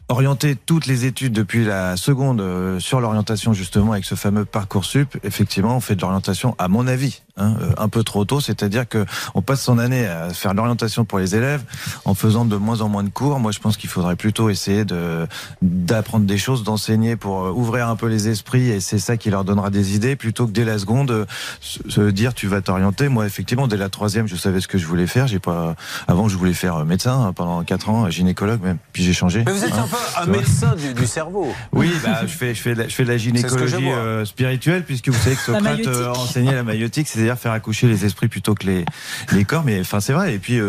orienter 0.09 0.55
toutes 0.55 0.87
les 0.87 1.05
études 1.05 1.33
depuis 1.33 1.65
la 1.65 1.97
seconde 1.97 2.79
sur 2.79 2.99
l'orientation, 2.99 3.53
justement, 3.53 3.93
avec 3.93 4.05
ce 4.05 4.15
fameux 4.15 4.45
parcours 4.45 4.85
sup, 4.85 5.17
effectivement, 5.23 5.77
on 5.77 5.79
fait 5.79 5.95
de 5.95 6.01
l'orientation, 6.01 6.55
à 6.57 6.67
mon 6.67 6.87
avis, 6.87 7.06
hein, 7.37 7.53
un 7.77 7.89
peu 7.89 8.03
trop 8.03 8.25
tôt. 8.25 8.39
C'est-à-dire 8.39 8.87
que 8.87 9.05
on 9.35 9.41
passe 9.41 9.61
son 9.61 9.77
année 9.77 10.05
à 10.05 10.29
faire 10.29 10.53
l'orientation 10.53 11.05
pour 11.05 11.19
les 11.19 11.35
élèves 11.35 11.63
en 12.05 12.13
faisant 12.13 12.45
de 12.45 12.55
moins 12.55 12.81
en 12.81 12.89
moins 12.89 13.03
de 13.03 13.09
cours. 13.09 13.39
Moi, 13.39 13.51
je 13.51 13.59
pense 13.59 13.77
qu'il 13.77 13.89
faudrait 13.89 14.15
plutôt 14.15 14.49
essayer 14.49 14.85
de 14.85 15.27
d'apprendre 15.61 16.25
des 16.25 16.37
choses, 16.37 16.63
d'enseigner 16.63 17.15
pour 17.15 17.43
euh, 17.43 17.51
ouvrir 17.51 17.87
un 17.87 17.95
peu 17.95 18.07
les 18.07 18.27
esprits 18.29 18.69
et 18.69 18.79
c'est 18.79 18.99
ça 18.99 19.17
qui 19.17 19.29
leur 19.29 19.43
donnera 19.43 19.69
des 19.69 19.95
idées 19.95 20.15
plutôt 20.15 20.47
que 20.47 20.51
dès 20.51 20.65
la 20.65 20.79
seconde 20.79 21.11
euh, 21.11 21.25
se 21.61 22.01
dire 22.09 22.33
tu 22.33 22.47
vas 22.47 22.61
t'orienter. 22.61 23.09
Moi, 23.09 23.25
effectivement, 23.25 23.67
dès 23.67 23.77
la 23.77 23.89
troisième, 23.89 24.27
je 24.27 24.35
savais 24.35 24.61
ce 24.61 24.67
que 24.67 24.77
je 24.77 24.85
voulais 24.85 25.07
faire. 25.07 25.27
J'ai 25.27 25.39
pas 25.39 25.75
avant, 26.07 26.27
je 26.27 26.37
voulais 26.37 26.53
faire 26.53 26.77
euh, 26.77 26.85
médecin 26.85 27.25
hein, 27.27 27.33
pendant 27.33 27.63
quatre 27.63 27.89
ans, 27.89 28.09
gynécologue 28.09 28.61
même. 28.61 28.77
Puis 28.93 29.03
j'ai 29.03 29.13
changé. 29.13 29.43
Mais 29.45 29.51
vous 29.51 29.63
êtes 29.63 29.73
un 29.73 29.87
peu 29.87 29.97
un 30.21 30.25
médecin 30.25 30.75
du, 30.95 31.05
cerveau. 31.05 31.53
Oui, 31.71 31.91
bah, 32.03 32.21
je 32.23 32.27
fais 32.27 32.53
je 32.53 32.61
fais 32.61 32.73
de 32.73 32.79
la, 32.79 32.87
je 32.87 32.93
fais 32.93 33.03
de 33.03 33.09
la 33.09 33.17
gynécologie 33.17 33.87
spirituelle 34.25 34.83
puisque 34.83 35.09
vous 35.09 35.21
savez 35.21 35.35
que 35.35 35.41
Socrate 35.41 35.87
enseignait 36.17 36.55
la 36.55 36.63
maïotique, 36.63 36.96
c'est-à-dire 37.05 37.37
faire 37.37 37.51
accoucher 37.51 37.87
les 37.87 38.05
esprits 38.05 38.27
plutôt 38.27 38.55
que 38.55 38.65
les 38.65 38.85
les 39.31 39.45
corps. 39.45 39.63
Mais 39.63 39.79
enfin, 39.79 39.99
c'est 39.99 40.13
vrai. 40.13 40.33
Et 40.33 40.39
puis 40.39 40.59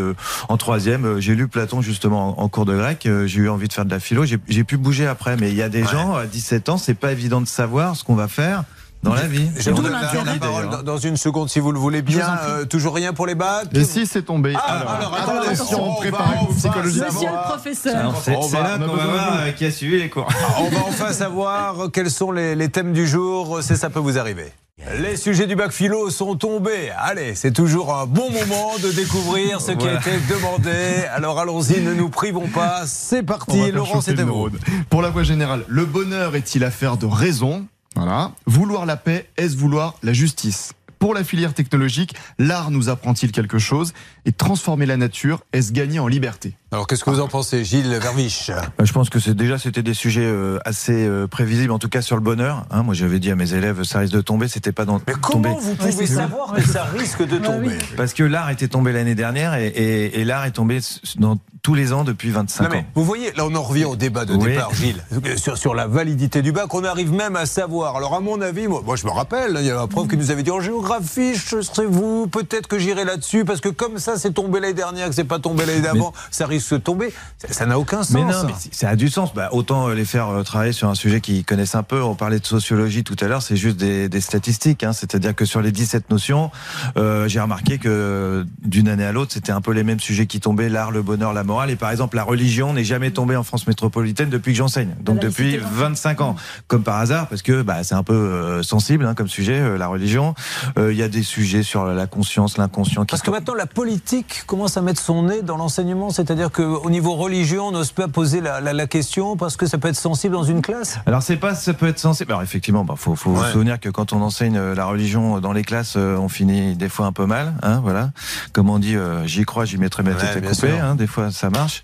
en 0.49 0.57
troisième, 0.57 1.21
j'ai 1.21 1.35
lu 1.35 1.49
Platon 1.49 1.81
justement 1.81 2.41
en 2.41 2.49
cours 2.49 2.65
de 2.65 2.77
grec, 2.77 3.07
euh, 3.07 3.27
j'ai 3.27 3.41
eu 3.41 3.49
envie 3.49 3.69
de 3.69 3.73
faire 3.73 3.85
de 3.85 3.91
la 3.91 4.01
philo, 4.01 4.25
j'ai 4.25 4.65
pu 4.65 4.77
bouger 4.77 5.07
après. 5.07 5.37
Mais 5.37 5.51
il 5.51 5.57
y 5.57 5.63
a 5.63 5.69
des 5.69 5.85
gens, 5.85 6.15
à 6.15 6.27
17 6.27 6.69
ans, 6.69 6.79
c'est 6.79 6.95
pas 6.95 7.13
évident 7.13 7.41
de 7.41 7.47
savoir 7.47 7.97
ce 7.97 8.05
qu'on 8.05 8.15
va 8.15 8.29
faire 8.29 8.65
dans 9.03 9.15
la 9.15 9.29
vie. 9.29 9.49
Je 9.57 9.71
vous 9.71 9.83
la, 9.83 9.91
la 9.91 10.35
parole 10.41 10.83
dans 10.85 10.99
une 10.99 11.17
seconde 11.17 11.49
si 11.49 11.61
vous 11.61 11.71
le 11.71 11.79
voulez 11.79 12.03
bien. 12.03 12.39
Euh, 12.49 12.65
toujours 12.65 12.95
rien 12.95 13.13
pour 13.13 13.27
les 13.27 13.37
bacs 13.37 13.69
Et 13.73 13.85
si 13.85 14.07
c'est 14.07 14.23
tombé 14.23 14.55
ah, 14.57 14.81
Alors, 14.99 15.15
alors 15.15 15.43
attention, 15.43 15.95
préparez-vous 15.95 16.55
psychologiquement. 16.55 17.07
Monsieur 17.07 17.29
le 17.29 17.49
professeur. 17.49 18.15
C'est 18.23 18.33
là 18.33 18.79
qu'on 18.79 18.97
va 18.97 19.07
voir 19.07 19.55
qui 19.57 19.65
a 19.65 19.71
suivi 19.71 19.99
les 19.99 20.11
cours. 20.11 20.29
On 20.59 20.69
va 20.69 20.81
enfin 20.89 21.13
savoir 21.13 21.91
quels 21.93 22.11
sont 22.11 22.33
les, 22.33 22.55
les 22.55 22.69
thèmes 22.69 22.93
du 22.93 23.07
jour. 23.07 23.61
C'est 23.63 23.77
ça 23.77 23.91
peut 23.91 24.01
vous 24.01 24.19
arriver. 24.19 24.53
Les 24.97 25.17
sujets 25.17 25.47
du 25.47 25.57
bac 25.57 25.73
philo 25.73 26.09
sont 26.09 26.37
tombés. 26.37 26.91
Allez, 26.97 27.35
c'est 27.35 27.53
toujours 27.53 27.95
un 27.95 28.07
bon 28.07 28.31
moment 28.31 28.79
de 28.83 28.93
découvrir 28.93 29.61
ce 29.61 29.73
qui 29.73 29.87
a 29.87 29.95
été 29.95 30.13
demandé. 30.31 31.05
Alors 31.13 31.39
allons-y, 31.41 31.81
ne 31.81 31.93
nous 31.93 32.09
privons 32.09 32.47
pas. 32.47 32.87
C'est 32.87 33.25
parti, 33.25 33.73
Laurent, 33.73 34.01
c'était 34.01 34.23
vous. 34.23 34.49
Pour 34.89 35.03
la 35.03 35.11
voix 35.11 35.25
générale, 35.25 35.65
le 35.67 35.85
bonheur 35.85 36.37
est-il 36.37 36.63
affaire 36.63 36.97
de 36.97 37.07
raison? 37.07 37.67
Voilà. 37.97 38.31
Vouloir 38.47 38.87
la 38.87 38.97
paix, 38.97 39.29
est-ce 39.37 39.57
vouloir 39.57 39.95
la 40.05 40.13
justice? 40.13 40.73
Pour 41.01 41.13
la 41.13 41.23
filière 41.23 41.55
technologique, 41.55 42.15
l'art 42.39 42.71
nous 42.71 42.89
apprend-il 42.89 43.33
quelque 43.33 43.59
chose? 43.59 43.93
Et 44.27 44.33
transformer 44.33 44.87
la 44.87 44.97
nature, 44.97 45.43
est-ce 45.53 45.73
gagner 45.73 45.99
en 45.99 46.09
liberté? 46.09 46.55
Alors 46.71 46.87
qu'est-ce 46.87 47.03
que 47.03 47.09
vous 47.09 47.21
en 47.21 47.29
pensez, 47.29 47.65
Gilles 47.65 47.89
Verviche? 47.99 48.51
Euh, 48.51 48.85
Je 48.85 48.93
pense 48.93 49.09
que 49.09 49.19
c'est 49.19 49.33
déjà 49.35 49.57
c'était 49.57 49.83
des 49.83 49.95
sujets 49.95 50.27
euh, 50.27 50.59
assez 50.67 51.07
euh, 51.07 51.27
prévisibles, 51.27 51.73
en 51.73 51.79
tout 51.79 51.89
cas 51.89 52.03
sur 52.03 52.15
le 52.15 52.21
bonheur. 52.21 52.67
Hein. 52.71 52.83
moi 52.83 52.93
j'avais 52.93 53.19
dit 53.19 53.31
à 53.31 53.37
mes 53.37 53.55
élèves, 53.55 53.85
ça 53.85 54.01
risque 54.01 54.13
de 54.13 54.21
tomber, 54.21 54.49
c'était 54.49 54.73
pas 54.73 54.85
dans. 54.85 55.01
Mais 55.07 55.15
comment 55.23 55.57
vous 55.57 55.75
pouvez 55.77 56.07
savoir 56.07 56.53
que 56.53 56.61
ça 56.61 56.85
risque 56.85 57.27
de 57.27 57.39
tomber? 57.39 57.79
Parce 57.97 58.13
que 58.13 58.23
l'art 58.23 58.51
était 58.51 58.69
tombé 58.69 58.93
l'année 58.93 59.15
dernière 59.15 59.55
et, 59.55 59.69
et, 59.69 60.21
et 60.21 60.25
l'art 60.25 60.45
est 60.45 60.51
tombé 60.51 60.81
dans 61.17 61.39
tous 61.63 61.75
les 61.75 61.95
ans 61.95 62.05
depuis 62.05 62.31
25 62.31 62.75
ans. 62.75 62.85
Vous 62.95 63.05
voyez, 63.05 63.33
là 63.33 63.47
on 63.47 63.55
en 63.55 63.63
revient 63.63 63.87
au 63.87 63.97
débat 63.97 64.27
de 64.27 64.37
départ, 64.37 64.75
Gilles, 64.75 65.03
sur, 65.37 65.57
sur, 65.57 65.75
la 65.75 65.87
validité 65.87 66.43
du 66.43 66.53
bac. 66.53 66.73
On 66.75 66.85
arrive 66.85 67.13
même 67.13 67.37
à 67.37 67.47
savoir. 67.47 67.97
Alors 67.97 68.15
à 68.15 68.21
mon 68.21 68.43
avis, 68.43 68.69
moi, 68.69 68.83
moi 68.85 68.97
je 68.97 69.07
me 69.07 69.11
rappelle, 69.11 69.57
il 69.59 69.67
y 69.67 69.71
a 69.71 69.81
un 69.81 69.87
prof 69.87 70.07
qui 70.07 70.19
nous 70.19 70.31
avait 70.31 70.43
dit 70.43 70.51
en 70.51 70.61
géographie, 70.61 71.35
je 71.35 71.63
serai 71.63 71.87
vous, 71.87 72.27
peut-être 72.27 72.69
que 72.69 72.79
j'irai 72.79 73.05
là-dessus 73.05 73.47
parce 73.47 73.63
que 73.63 73.71
comme 73.71 73.99
ça 73.99 74.19
c'est 74.19 74.33
tombé 74.33 74.61
l'année 74.61 74.75
dernière, 74.75 75.09
que 75.09 75.15
c'est 75.15 75.25
pas 75.25 75.39
tombé 75.39 75.65
l'année 75.65 75.81
d'avant, 75.81 76.13
ça 76.31 76.47
risque 76.47 76.58
risque 76.59 76.75
de 76.75 76.79
tomber. 76.79 77.13
Ça 77.51 77.67
n'a 77.67 77.79
aucun 77.79 78.03
sens. 78.03 78.13
Mais 78.13 78.25
non, 78.25 78.45
mais 78.47 78.53
ça 78.73 78.89
a 78.89 78.97
du 78.97 79.09
sens. 79.09 79.35
Bah, 79.35 79.49
autant 79.53 79.89
les 79.89 80.05
faire 80.05 80.43
travailler 80.45 80.73
sur 80.73 80.89
un 80.89 80.95
sujet 80.95 81.21
qu'ils 81.21 81.45
connaissent 81.45 81.75
un 81.75 81.83
peu. 81.83 82.03
On 82.03 82.15
parlait 82.15 82.41
de 82.41 82.47
sociologie 82.47 83.05
tout 83.05 83.17
à 83.21 83.29
l'heure, 83.29 83.43
c'est 83.43 83.57
juste 83.57 83.77
des, 83.77 84.09
des 84.09 84.21
statistiques. 84.21 84.85
Hein. 84.85 84.93
C'est-à-dire 84.93 85.35
que 85.35 85.45
sur 85.45 85.63
les 85.63 85.73
17 85.73 86.11
notions, 86.11 86.51
euh, 86.97 87.29
j'ai 87.29 87.41
remarqué 87.41 87.79
que 87.79 88.47
d'une 88.63 88.89
année 88.89 89.05
à 89.05 89.13
l'autre, 89.13 89.33
c'était 89.33 89.53
un 89.53 89.61
peu 89.61 89.73
les 89.73 89.85
mêmes 89.85 90.01
sujets 90.01 90.27
qui 90.27 90.41
tombaient 90.41 90.69
l'art, 90.69 90.91
le 90.91 91.03
bonheur, 91.03 91.33
la 91.33 91.45
morale. 91.45 91.71
Et 91.71 91.77
par 91.77 91.91
exemple, 91.91 92.17
la 92.17 92.25
religion 92.25 92.73
n'est 92.73 92.85
jamais 92.85 93.11
tombée 93.11 93.37
en 93.37 93.43
France 93.43 93.67
métropolitaine 93.67 94.31
depuis 94.31 94.53
que 94.53 94.59
j'enseigne. 94.59 94.95
Donc 95.01 95.21
depuis 95.21 95.59
25 95.59 96.21
ans. 96.21 96.37
Comme 96.67 96.83
par 96.83 96.99
hasard, 96.99 97.29
parce 97.29 97.43
que 97.43 97.63
bah, 97.63 97.83
c'est 97.85 97.95
un 97.95 98.03
peu 98.03 98.15
euh, 98.15 98.63
sensible 98.63 99.07
hein, 99.07 99.15
comme 99.15 99.29
sujet, 99.29 99.59
euh, 99.59 99.79
la 99.79 99.87
religion. 99.89 100.35
Il 100.77 100.97
y 100.97 101.03
a 101.03 101.09
des 101.09 101.23
sujets 101.23 101.63
sur 101.63 101.87
la 101.87 102.07
conscience, 102.07 102.57
l'inconscient. 102.57 103.05
Parce 103.05 103.23
que 103.23 103.31
maintenant, 103.31 103.55
la 103.55 103.67
politique 103.67 104.45
commence 104.47 104.77
à 104.77 104.83
mettre 104.83 105.01
son 105.01 105.25
nez 105.25 105.43
dans 105.43 105.57
l'enseignement. 105.57 106.11
C'est-à-dire 106.11 106.48
qu'au 106.53 106.91
niveau 106.91 107.15
religion, 107.15 107.69
on 107.69 107.73
n'ose 107.73 107.93
pas 107.93 108.09
poser 108.09 108.41
la, 108.41 108.61
la, 108.61 108.73
la, 108.73 108.87
question 108.87 109.37
parce 109.37 109.57
que 109.57 109.67
ça 109.67 109.79
peut 109.79 109.89
être 109.89 109.97
sensible 109.97 110.35
dans 110.35 110.45
une 110.45 110.63
classe? 110.63 110.99
Alors 111.07 111.23
c'est 111.23 111.37
pas, 111.37 111.55
ça 111.55 111.75
peut 111.75 111.89
être 111.89 111.99
sensible. 111.99 112.33
Alors 112.33 112.43
effectivement, 112.43 112.85
bah, 112.85 112.95
faut, 112.97 113.15
faut 113.15 113.37
se 113.43 113.53
souvenir 113.53 113.81
que 113.81 113.89
quand 113.89 114.13
on 114.13 114.23
enseigne 114.23 114.59
la 114.59 114.85
religion 114.87 115.41
dans 115.41 115.53
les 115.53 115.63
classes, 115.63 115.97
on 115.97 116.29
finit 116.29 116.77
des 116.77 116.89
fois 116.89 117.07
un 117.07 117.13
peu 117.13 117.27
mal. 117.27 117.55
Hein, 117.63 117.81
voilà. 117.83 118.11
Comme 118.53 118.71
on 118.71 118.79
dit, 118.79 118.97
euh, 118.97 119.27
j'y 119.27 119.45
crois, 119.45 119.65
j'y 119.65 119.79
mettrai 119.79 120.03
ma 120.03 120.15
tête 120.15 120.37
à 120.37 120.41
couper. 120.41 120.79
Hein, 120.79 120.95
des 120.95 121.07
fois, 121.07 121.31
ça 121.31 121.51
marche. 121.51 121.83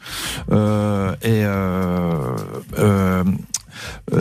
Euh, 0.51 1.15
et 1.23 1.43
euh, 1.45 3.25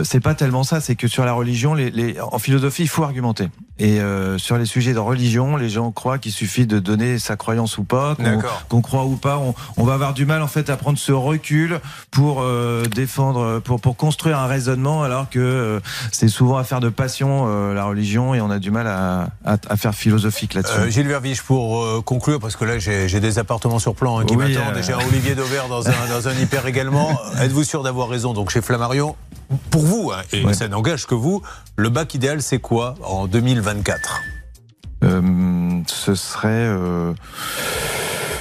c'est 0.02 0.20
pas 0.20 0.34
tellement 0.34 0.64
ça, 0.64 0.80
c'est 0.80 0.96
que 0.96 1.08
sur 1.08 1.24
la 1.24 1.32
religion, 1.32 1.74
les, 1.74 1.90
les, 1.90 2.20
en 2.20 2.38
philosophie, 2.38 2.82
il 2.82 2.88
faut 2.88 3.04
argumenter. 3.04 3.48
Et 3.78 4.00
euh, 4.00 4.38
sur 4.38 4.56
les 4.56 4.66
sujets 4.66 4.92
de 4.92 5.00
religion, 5.00 5.56
les 5.56 5.68
gens 5.68 5.90
croient 5.90 6.18
qu'il 6.18 6.30
suffit 6.30 6.66
de 6.66 6.78
donner 6.78 7.18
sa 7.18 7.36
croyance 7.36 7.76
ou 7.76 7.84
pas, 7.84 8.16
qu'on 8.68 8.82
croit 8.82 9.04
ou 9.04 9.16
pas. 9.16 9.38
On, 9.38 9.54
on, 9.76 9.84
va 9.84 9.94
avoir 9.94 10.14
du 10.14 10.26
mal 10.26 10.42
en 10.42 10.46
fait 10.46 10.70
à 10.70 10.76
prendre 10.76 10.98
ce 10.98 11.10
recul 11.10 11.80
pour 12.12 12.40
euh, 12.40 12.84
défendre, 12.84 13.58
pour 13.58 13.80
pour 13.80 13.96
construire 13.96 14.38
un 14.38 14.46
raisonnement, 14.46 15.02
alors 15.02 15.28
que 15.28 15.38
euh, 15.40 15.80
c'est 16.12 16.28
souvent 16.28 16.56
affaire 16.56 16.80
de 16.80 16.88
passion 16.88 17.46
euh, 17.48 17.74
la 17.74 17.84
religion 17.84 18.34
et 18.34 18.40
on 18.40 18.50
a 18.50 18.58
du 18.58 18.70
mal 18.70 18.86
à, 18.86 19.30
à, 19.44 19.56
à 19.68 19.76
faire 19.76 19.94
philosophique 19.94 20.54
là-dessus. 20.54 20.78
Euh, 20.78 20.90
Gilles 20.90 21.08
Verviche, 21.08 21.42
pour 21.42 22.04
conclure, 22.04 22.38
parce 22.38 22.56
que 22.56 22.64
là 22.64 22.78
j'ai 22.78 23.20
des 23.20 23.38
appartements 23.38 23.78
sur 23.78 23.94
plan 23.94 24.18
hein, 24.18 24.24
qui 24.24 24.36
oui, 24.36 24.54
m'attendent. 24.54 24.82
J'ai 24.82 24.94
Olivier 24.94 25.34
Dauvert 25.34 25.68
dans 25.68 25.88
un, 25.88 26.08
dans 26.08 26.28
un 26.28 26.34
hyper 26.34 26.66
également. 26.66 27.10
Êtes-vous 27.40 27.64
sûr 27.64 27.82
d'avoir 27.82 28.08
raison 28.08 28.32
Donc 28.34 28.50
chez 28.50 28.62
Flammarion, 28.62 29.16
pour 29.70 29.82
vous, 29.82 30.10
hein, 30.12 30.22
et 30.32 30.44
ouais. 30.44 30.54
ça 30.54 30.68
n'engage 30.68 31.06
que 31.06 31.14
vous, 31.14 31.42
le 31.76 31.88
bac 31.88 32.14
idéal 32.14 32.42
c'est 32.42 32.58
quoi 32.58 32.94
en 33.02 33.26
2024 33.26 34.20
euh, 35.04 35.80
Ce 35.86 36.14
serait. 36.14 36.48
Euh 36.48 37.12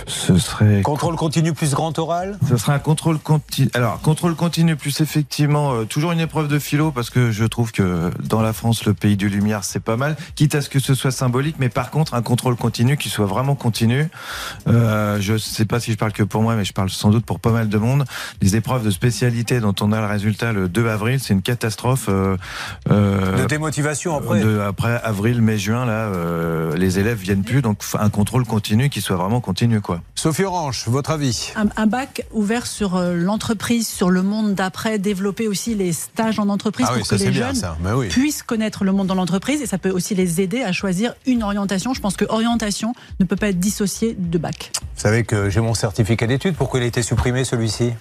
ce 0.07 0.37
serait 0.37 0.81
contrôle 0.81 1.15
continu 1.15 1.53
plus 1.53 1.73
grand 1.73 1.97
oral? 1.99 2.37
Ce 2.47 2.57
serait 2.57 2.73
un 2.73 2.79
contrôle 2.79 3.19
continu. 3.19 3.69
Alors 3.73 4.01
contrôle 4.01 4.35
continu 4.35 4.75
plus 4.75 5.01
effectivement 5.01 5.73
euh, 5.73 5.85
toujours 5.85 6.11
une 6.11 6.19
épreuve 6.19 6.47
de 6.47 6.59
philo 6.59 6.91
parce 6.91 7.09
que 7.09 7.31
je 7.31 7.45
trouve 7.45 7.71
que 7.71 8.11
dans 8.21 8.41
la 8.41 8.53
France 8.53 8.85
le 8.85 8.93
pays 8.93 9.17
du 9.17 9.29
lumière 9.29 9.63
c'est 9.63 9.79
pas 9.79 9.97
mal, 9.97 10.15
quitte 10.35 10.55
à 10.55 10.61
ce 10.61 10.69
que 10.69 10.79
ce 10.79 10.93
soit 10.93 11.11
symbolique, 11.11 11.55
mais 11.59 11.69
par 11.69 11.91
contre 11.91 12.13
un 12.13 12.21
contrôle 12.21 12.55
continu 12.55 12.97
qui 12.97 13.09
soit 13.09 13.25
vraiment 13.25 13.55
continu. 13.55 14.09
Euh, 14.67 15.17
je 15.19 15.37
sais 15.37 15.65
pas 15.65 15.79
si 15.79 15.91
je 15.91 15.97
parle 15.97 16.13
que 16.13 16.23
pour 16.23 16.41
moi, 16.41 16.55
mais 16.55 16.65
je 16.65 16.73
parle 16.73 16.89
sans 16.89 17.09
doute 17.09 17.25
pour 17.25 17.39
pas 17.39 17.51
mal 17.51 17.69
de 17.69 17.77
monde. 17.77 18.05
Les 18.41 18.55
épreuves 18.55 18.83
de 18.83 18.91
spécialité 18.91 19.59
dont 19.59 19.75
on 19.81 19.91
a 19.91 19.99
le 19.99 20.07
résultat 20.07 20.53
le 20.53 20.69
2 20.69 20.87
avril, 20.87 21.19
c'est 21.19 21.33
une 21.33 21.41
catastrophe. 21.41 22.07
Euh, 22.09 22.37
euh, 22.89 23.43
de 23.43 23.47
démotivation 23.47 24.15
après. 24.17 24.41
De, 24.41 24.59
après 24.59 24.99
avril, 25.03 25.41
mai, 25.41 25.57
juin 25.57 25.85
là, 25.85 26.07
euh, 26.07 26.75
les 26.75 26.99
élèves 26.99 27.17
viennent 27.17 27.43
plus, 27.43 27.61
donc 27.61 27.81
un 27.99 28.09
contrôle 28.09 28.45
continu 28.45 28.89
qui 28.89 29.01
soit 29.01 29.15
vraiment 29.15 29.41
continu 29.41 29.81
quoi. 29.81 29.92
Sophie 30.15 30.43
Orange, 30.43 30.85
votre 30.87 31.11
avis 31.11 31.51
un, 31.55 31.67
un, 31.75 31.85
bac 31.85 32.25
ouvert 32.31 32.67
sur 32.67 32.95
euh, 32.95 33.15
l'entreprise, 33.15 33.87
sur 33.87 34.09
le 34.09 34.23
monde 34.23 34.53
d'après, 34.53 34.99
développer 34.99 35.47
aussi 35.47 35.75
les 35.75 35.93
stages 35.93 36.39
en 36.39 36.49
entreprise 36.49 36.87
ah 36.89 36.93
pour 36.93 37.01
oui, 37.01 37.07
que 37.07 37.23
les 37.23 37.31
bien, 37.31 37.53
jeunes 37.53 37.77
oui. 37.95 38.07
puissent 38.07 38.43
connaître 38.43 38.83
le 38.83 38.91
monde 38.91 39.07
dans 39.07 39.15
l'entreprise 39.15 39.61
et 39.61 39.65
ça 39.65 39.77
peut 39.77 39.91
aussi 39.91 40.15
les 40.15 40.41
aider 40.41 40.63
à 40.63 40.71
choisir 40.71 41.13
une 41.25 41.43
orientation. 41.43 41.93
Je 41.93 42.01
pense 42.01 42.15
que 42.15 42.25
orientation 42.29 42.93
ne 43.19 43.25
peut 43.25 43.35
pas 43.35 43.49
être 43.49 43.59
dissociée 43.59 44.15
de 44.17 44.37
bac. 44.37 44.71
Vous 44.95 45.01
savez 45.01 45.23
que 45.23 45.49
j'ai 45.49 45.59
mon 45.59 45.73
certificat 45.73 46.27
d'études, 46.27 46.55
pourquoi 46.55 46.79
il 46.79 46.83
a 46.83 46.87
été 46.87 47.01
supprimé 47.01 47.43
celui-ci? 47.43 47.93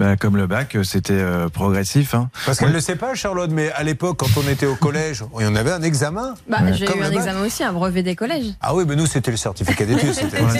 Ben, 0.00 0.16
comme 0.16 0.38
le 0.38 0.46
bac, 0.46 0.78
c'était 0.82 1.12
euh, 1.12 1.50
progressif. 1.50 2.14
Hein. 2.14 2.30
Parce 2.46 2.58
qu'elle 2.58 2.70
ne 2.70 2.74
le 2.74 2.80
sait 2.80 2.96
pas, 2.96 3.14
Charlotte, 3.14 3.50
mais 3.52 3.70
à 3.72 3.82
l'époque, 3.82 4.16
quand 4.16 4.30
on 4.38 4.48
était 4.48 4.64
au 4.64 4.74
collège, 4.74 5.22
on 5.34 5.46
en 5.46 5.54
avait 5.54 5.72
un 5.72 5.82
examen. 5.82 6.34
Bah, 6.48 6.60
ouais. 6.62 6.72
J'ai 6.72 6.86
eu 6.86 7.02
un 7.02 7.10
examen 7.10 7.44
aussi, 7.44 7.62
un 7.62 7.74
brevet 7.74 8.02
des 8.02 8.16
collèges. 8.16 8.54
Ah 8.62 8.74
oui, 8.74 8.84
mais 8.88 8.96
nous, 8.96 9.04
c'était 9.04 9.30
le 9.30 9.36
certificat 9.36 9.84
d'études. 9.84 10.14
C'était 10.14 10.40
ouais, 10.40 10.58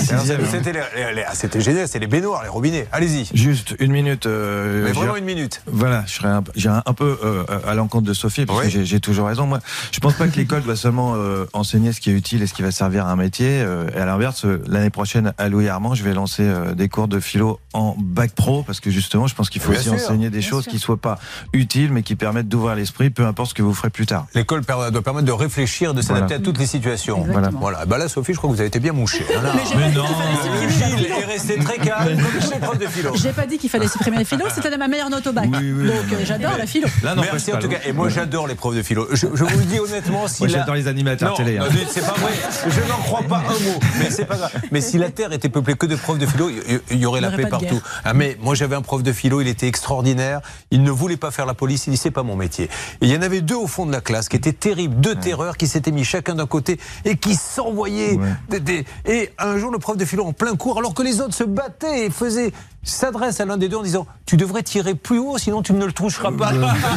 génial, 1.58 1.88
c'était 1.88 2.00
les 2.00 2.06
baignoires, 2.06 2.42
les 2.42 2.50
robinets. 2.50 2.86
Allez-y. 2.92 3.30
Juste 3.32 3.74
une 3.78 3.92
minute. 3.92 4.26
Euh, 4.26 4.84
mais 4.84 4.92
vraiment 4.92 5.16
une 5.16 5.24
minute. 5.24 5.62
Voilà, 5.66 6.04
je 6.06 6.12
serais 6.12 6.28
un, 6.28 6.44
un, 6.66 6.82
un 6.84 6.92
peu 6.92 7.18
euh, 7.24 7.44
à 7.66 7.74
l'encontre 7.74 8.06
de 8.06 8.12
Sophie, 8.12 8.44
parce 8.44 8.66
oui. 8.66 8.70
que 8.70 8.84
j'ai 8.84 9.00
toujours 9.00 9.26
raison. 9.26 9.46
Moi, 9.46 9.60
je 9.90 10.00
pense 10.00 10.12
pas 10.12 10.28
que 10.28 10.36
l'école 10.36 10.64
doit 10.64 10.76
seulement 10.76 11.14
euh, 11.16 11.46
enseigner 11.54 11.94
ce 11.94 12.02
qui 12.02 12.10
est 12.10 12.14
utile 12.14 12.42
et 12.42 12.46
ce 12.46 12.52
qui 12.52 12.60
va 12.60 12.72
servir 12.72 13.06
à 13.06 13.12
un 13.12 13.16
métier. 13.16 13.62
Euh, 13.62 13.88
et 13.96 13.98
à 13.98 14.04
l'inverse, 14.04 14.44
l'année 14.66 14.90
prochaine, 14.90 15.32
à 15.38 15.48
Louis 15.48 15.68
Armand, 15.68 15.94
je 15.94 16.04
vais 16.04 16.12
lancer 16.12 16.46
des 16.76 16.90
cours 16.90 17.08
de 17.08 17.20
philo 17.20 17.58
en 17.72 17.96
bac 17.98 18.32
pro, 18.32 18.62
parce 18.64 18.80
que 18.80 18.90
justement, 18.90 19.26
je 19.30 19.34
pense 19.34 19.48
qu'il 19.50 19.60
faut 19.62 19.70
Bien 19.70 19.80
aussi 19.80 19.88
sûr. 19.88 19.94
enseigner 19.98 20.28
des 20.30 20.42
choses 20.42 20.64
sûr. 20.64 20.72
qui 20.72 20.78
soient 20.78 20.96
pas 20.96 21.18
utiles, 21.52 21.92
mais 21.92 22.02
qui 22.02 22.16
permettent 22.16 22.48
d'ouvrir 22.48 22.74
l'esprit, 22.76 23.10
peu 23.10 23.24
importe 23.26 23.50
ce 23.50 23.54
que 23.54 23.62
vous 23.62 23.72
ferez 23.74 23.90
plus 23.90 24.06
tard. 24.06 24.26
L'école 24.34 24.62
doit 24.62 25.02
permettre 25.02 25.26
de 25.26 25.32
réfléchir, 25.32 25.94
de 25.94 26.02
s'adapter 26.02 26.26
Voilà. 26.34 26.42
à 26.42 26.44
toutes 26.44 26.58
les 26.58 26.66
situations. 26.66 27.24
Voilà. 27.30 27.50
Voilà. 27.52 27.86
Bah 27.86 27.98
là, 27.98 28.08
Sophie, 28.08 28.32
je 28.32 28.38
crois 28.38 28.50
que 28.50 28.54
vous 28.54 28.60
avez 28.60 28.68
été 28.68 28.80
bien 28.80 28.92
mouché. 28.92 29.24
Voilà. 29.32 29.52
Mais 29.54 29.62
j'ai 29.68 29.76
Mais 29.76 29.82
pas 29.84 29.88
dit 29.90 29.96
non. 29.96 30.04
qu'il 30.04 30.14
fallait 30.16 30.36
supprimer 30.36 30.66
la 30.80 30.86
Gilles 30.88 30.98
philo. 31.06 31.16
est 31.20 31.24
resté 31.24 31.58
très 31.58 31.78
calme, 31.78 32.16
comme 32.20 32.40
tous 32.40 32.50
les 32.52 32.58
profs 32.58 32.78
de 32.78 32.86
philo. 32.86 33.10
J'ai 33.16 33.32
pas 33.32 33.46
dit 33.46 33.58
qu'il 33.58 33.70
fallait 33.70 33.88
supprimer 33.88 34.18
les 34.18 34.24
philo, 34.24 34.44
c'était 34.54 34.76
ma 34.76 34.88
meilleure 34.88 35.10
note 35.10 35.26
au 35.26 35.32
bac. 35.32 35.46
Oui, 35.50 35.72
oui, 35.72 35.86
Donc 35.86 35.94
euh, 36.12 36.16
j'adore 36.24 36.56
la 36.58 36.66
philo. 36.66 36.88
Là, 37.02 37.14
Merci 37.16 37.52
en 37.52 37.58
tout 37.58 37.68
cas. 37.68 37.78
Et 37.86 37.92
moi, 37.92 38.08
j'adore 38.08 38.46
les 38.48 38.54
profs 38.54 38.74
de 38.76 38.82
philo. 38.82 39.06
Je, 39.12 39.26
je 39.34 39.44
vous 39.44 39.58
le 39.58 39.64
dis 39.64 39.78
honnêtement, 39.78 40.26
si 40.28 40.42
Moi, 40.42 40.48
la- 40.52 40.58
j'adore 40.58 40.74
les 40.74 40.88
animateurs 40.88 41.30
non, 41.30 41.36
télé. 41.36 41.58
hein. 41.58 41.64
non, 41.70 41.78
c'est 41.90 42.04
pas 42.04 42.14
vrai. 42.14 42.32
Je 42.68 42.80
n'en 42.88 42.98
crois 42.98 43.22
pas 43.22 43.38
un 43.48 43.64
mot. 43.64 43.78
Mais 43.98 44.10
c'est 44.10 44.24
pas 44.24 44.36
grave. 44.36 44.52
Mais 44.72 44.80
si 44.80 44.98
la 44.98 45.10
terre 45.10 45.32
était 45.32 45.48
peuplée 45.48 45.74
que 45.74 45.86
de 45.86 45.96
profs 45.96 46.18
de 46.18 46.26
philo, 46.26 46.50
il 46.90 46.96
y, 46.98 47.00
y 47.00 47.06
aurait 47.06 47.20
la 47.20 47.30
paix 47.30 47.46
partout. 47.46 47.80
Ah, 48.04 48.12
mais 48.14 48.36
moi, 48.40 48.54
j'avais 48.54 48.76
un 48.76 48.82
prof 48.82 49.02
de 49.02 49.12
philo, 49.12 49.19
il 49.24 49.48
était 49.48 49.66
extraordinaire. 49.68 50.40
Il 50.70 50.82
ne 50.82 50.90
voulait 50.90 51.16
pas 51.16 51.30
faire 51.30 51.46
la 51.46 51.54
police. 51.54 51.86
Il 51.86 51.90
dit 51.90 51.96
c'est 51.96 52.10
pas 52.10 52.22
mon 52.22 52.36
métier. 52.36 52.64
Et 52.64 53.06
il 53.06 53.08
y 53.08 53.16
en 53.16 53.22
avait 53.22 53.40
deux 53.40 53.54
au 53.56 53.66
fond 53.66 53.86
de 53.86 53.92
la 53.92 54.00
classe 54.00 54.28
qui 54.28 54.36
étaient 54.36 54.52
terribles, 54.52 54.96
deux 54.96 55.14
terreurs 55.14 55.56
qui 55.56 55.66
s'étaient 55.66 55.90
mis 55.92 56.04
chacun 56.04 56.34
d'un 56.34 56.46
côté 56.46 56.78
et 57.04 57.16
qui 57.16 57.34
s'envoyaient. 57.34 58.14
Ouais. 58.16 58.84
Et 59.06 59.32
un 59.38 59.58
jour, 59.58 59.70
le 59.70 59.78
prof 59.78 59.96
de 59.96 60.04
philo 60.04 60.24
en 60.24 60.32
plein 60.32 60.54
cours, 60.56 60.78
alors 60.78 60.94
que 60.94 61.02
les 61.02 61.20
autres 61.20 61.34
se 61.34 61.44
battaient 61.44 62.06
et 62.06 62.10
faisaient 62.10 62.52
s'adresse 62.82 63.40
à 63.40 63.44
l'un 63.44 63.58
des 63.58 63.68
deux 63.68 63.76
en 63.76 63.82
disant 63.82 64.06
tu 64.24 64.38
devrais 64.38 64.62
tirer 64.62 64.94
plus 64.94 65.18
haut 65.18 65.36
sinon 65.36 65.60
tu 65.60 65.74
ne 65.74 65.84
le 65.84 65.92
toucheras 65.92 66.32
pas 66.32 66.50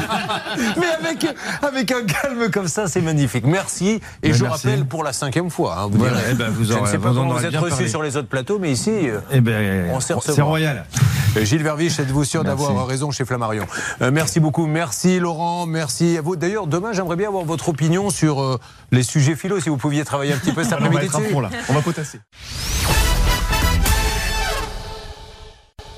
mais 0.78 0.88
avec, 1.10 1.26
avec 1.62 1.92
un 1.92 2.04
calme 2.06 2.50
comme 2.52 2.70
ça 2.70 2.88
c'est 2.88 3.02
magnifique 3.02 3.46
merci 3.46 4.00
et 4.22 4.32
je 4.34 4.44
merci. 4.46 4.68
rappelle 4.68 4.86
pour 4.86 5.04
la 5.04 5.12
cinquième 5.12 5.50
fois 5.50 5.78
hein, 5.80 5.88
vous 5.92 5.98
Voilà, 5.98 6.20
direz. 6.20 6.30
eh 6.32 6.36
ben, 6.36 6.50
vous 6.52 6.64
je 6.64 6.74
ne 6.74 6.86
sais 6.86 6.98
pas 6.98 7.10
vous 7.10 7.16
comment 7.16 7.34
vous 7.34 7.46
êtes 7.46 7.56
reçu 7.58 7.70
parlé. 7.72 7.88
sur 7.90 8.02
les 8.02 8.16
autres 8.16 8.30
plateaux 8.30 8.60
mais 8.60 8.72
ici 8.72 8.92
euh, 9.10 9.20
Eh 9.32 9.42
ben, 9.42 9.90
On 9.94 10.00
sait 10.00 10.14
c'est 10.26 10.42
royal. 10.42 10.86
euh, 11.36 11.44
Gilles 11.44 11.64
Verviche 11.64 12.00
êtes-vous 12.14 12.26
sûr 12.26 12.44
Merci. 12.44 12.64
d'avoir 12.66 12.88
raison 12.88 13.10
chez 13.12 13.26
Flammarion 13.26 13.66
Euh, 14.02 14.12
merci 14.12 14.40
beaucoup 14.40 14.68
merci 14.68 15.20
Laurent 15.20 15.66
merci 15.66 16.18
à 16.18 16.22
vous 16.22 16.36
d'ailleurs 16.36 16.68
demain 16.68 16.94
j'aimerais 16.94 17.16
bien 17.16 17.28
avoir 17.28 17.44
votre 17.44 17.70
opinion 17.70 18.10
sur 18.12 18.42
euh, 18.42 18.60
les 18.92 19.04
sujets 19.04 19.36
philo 19.36 19.60
si 19.60 19.70
vous 19.70 19.78
pouviez 19.78 20.06
travailler 20.06 20.34
un 20.34 20.38
petit 20.38 20.52
peu 20.52 20.64
cet 20.64 20.74
après-midi. 20.74 21.10
On 21.70 21.74
va 21.74 21.82
potasser. 21.82 22.20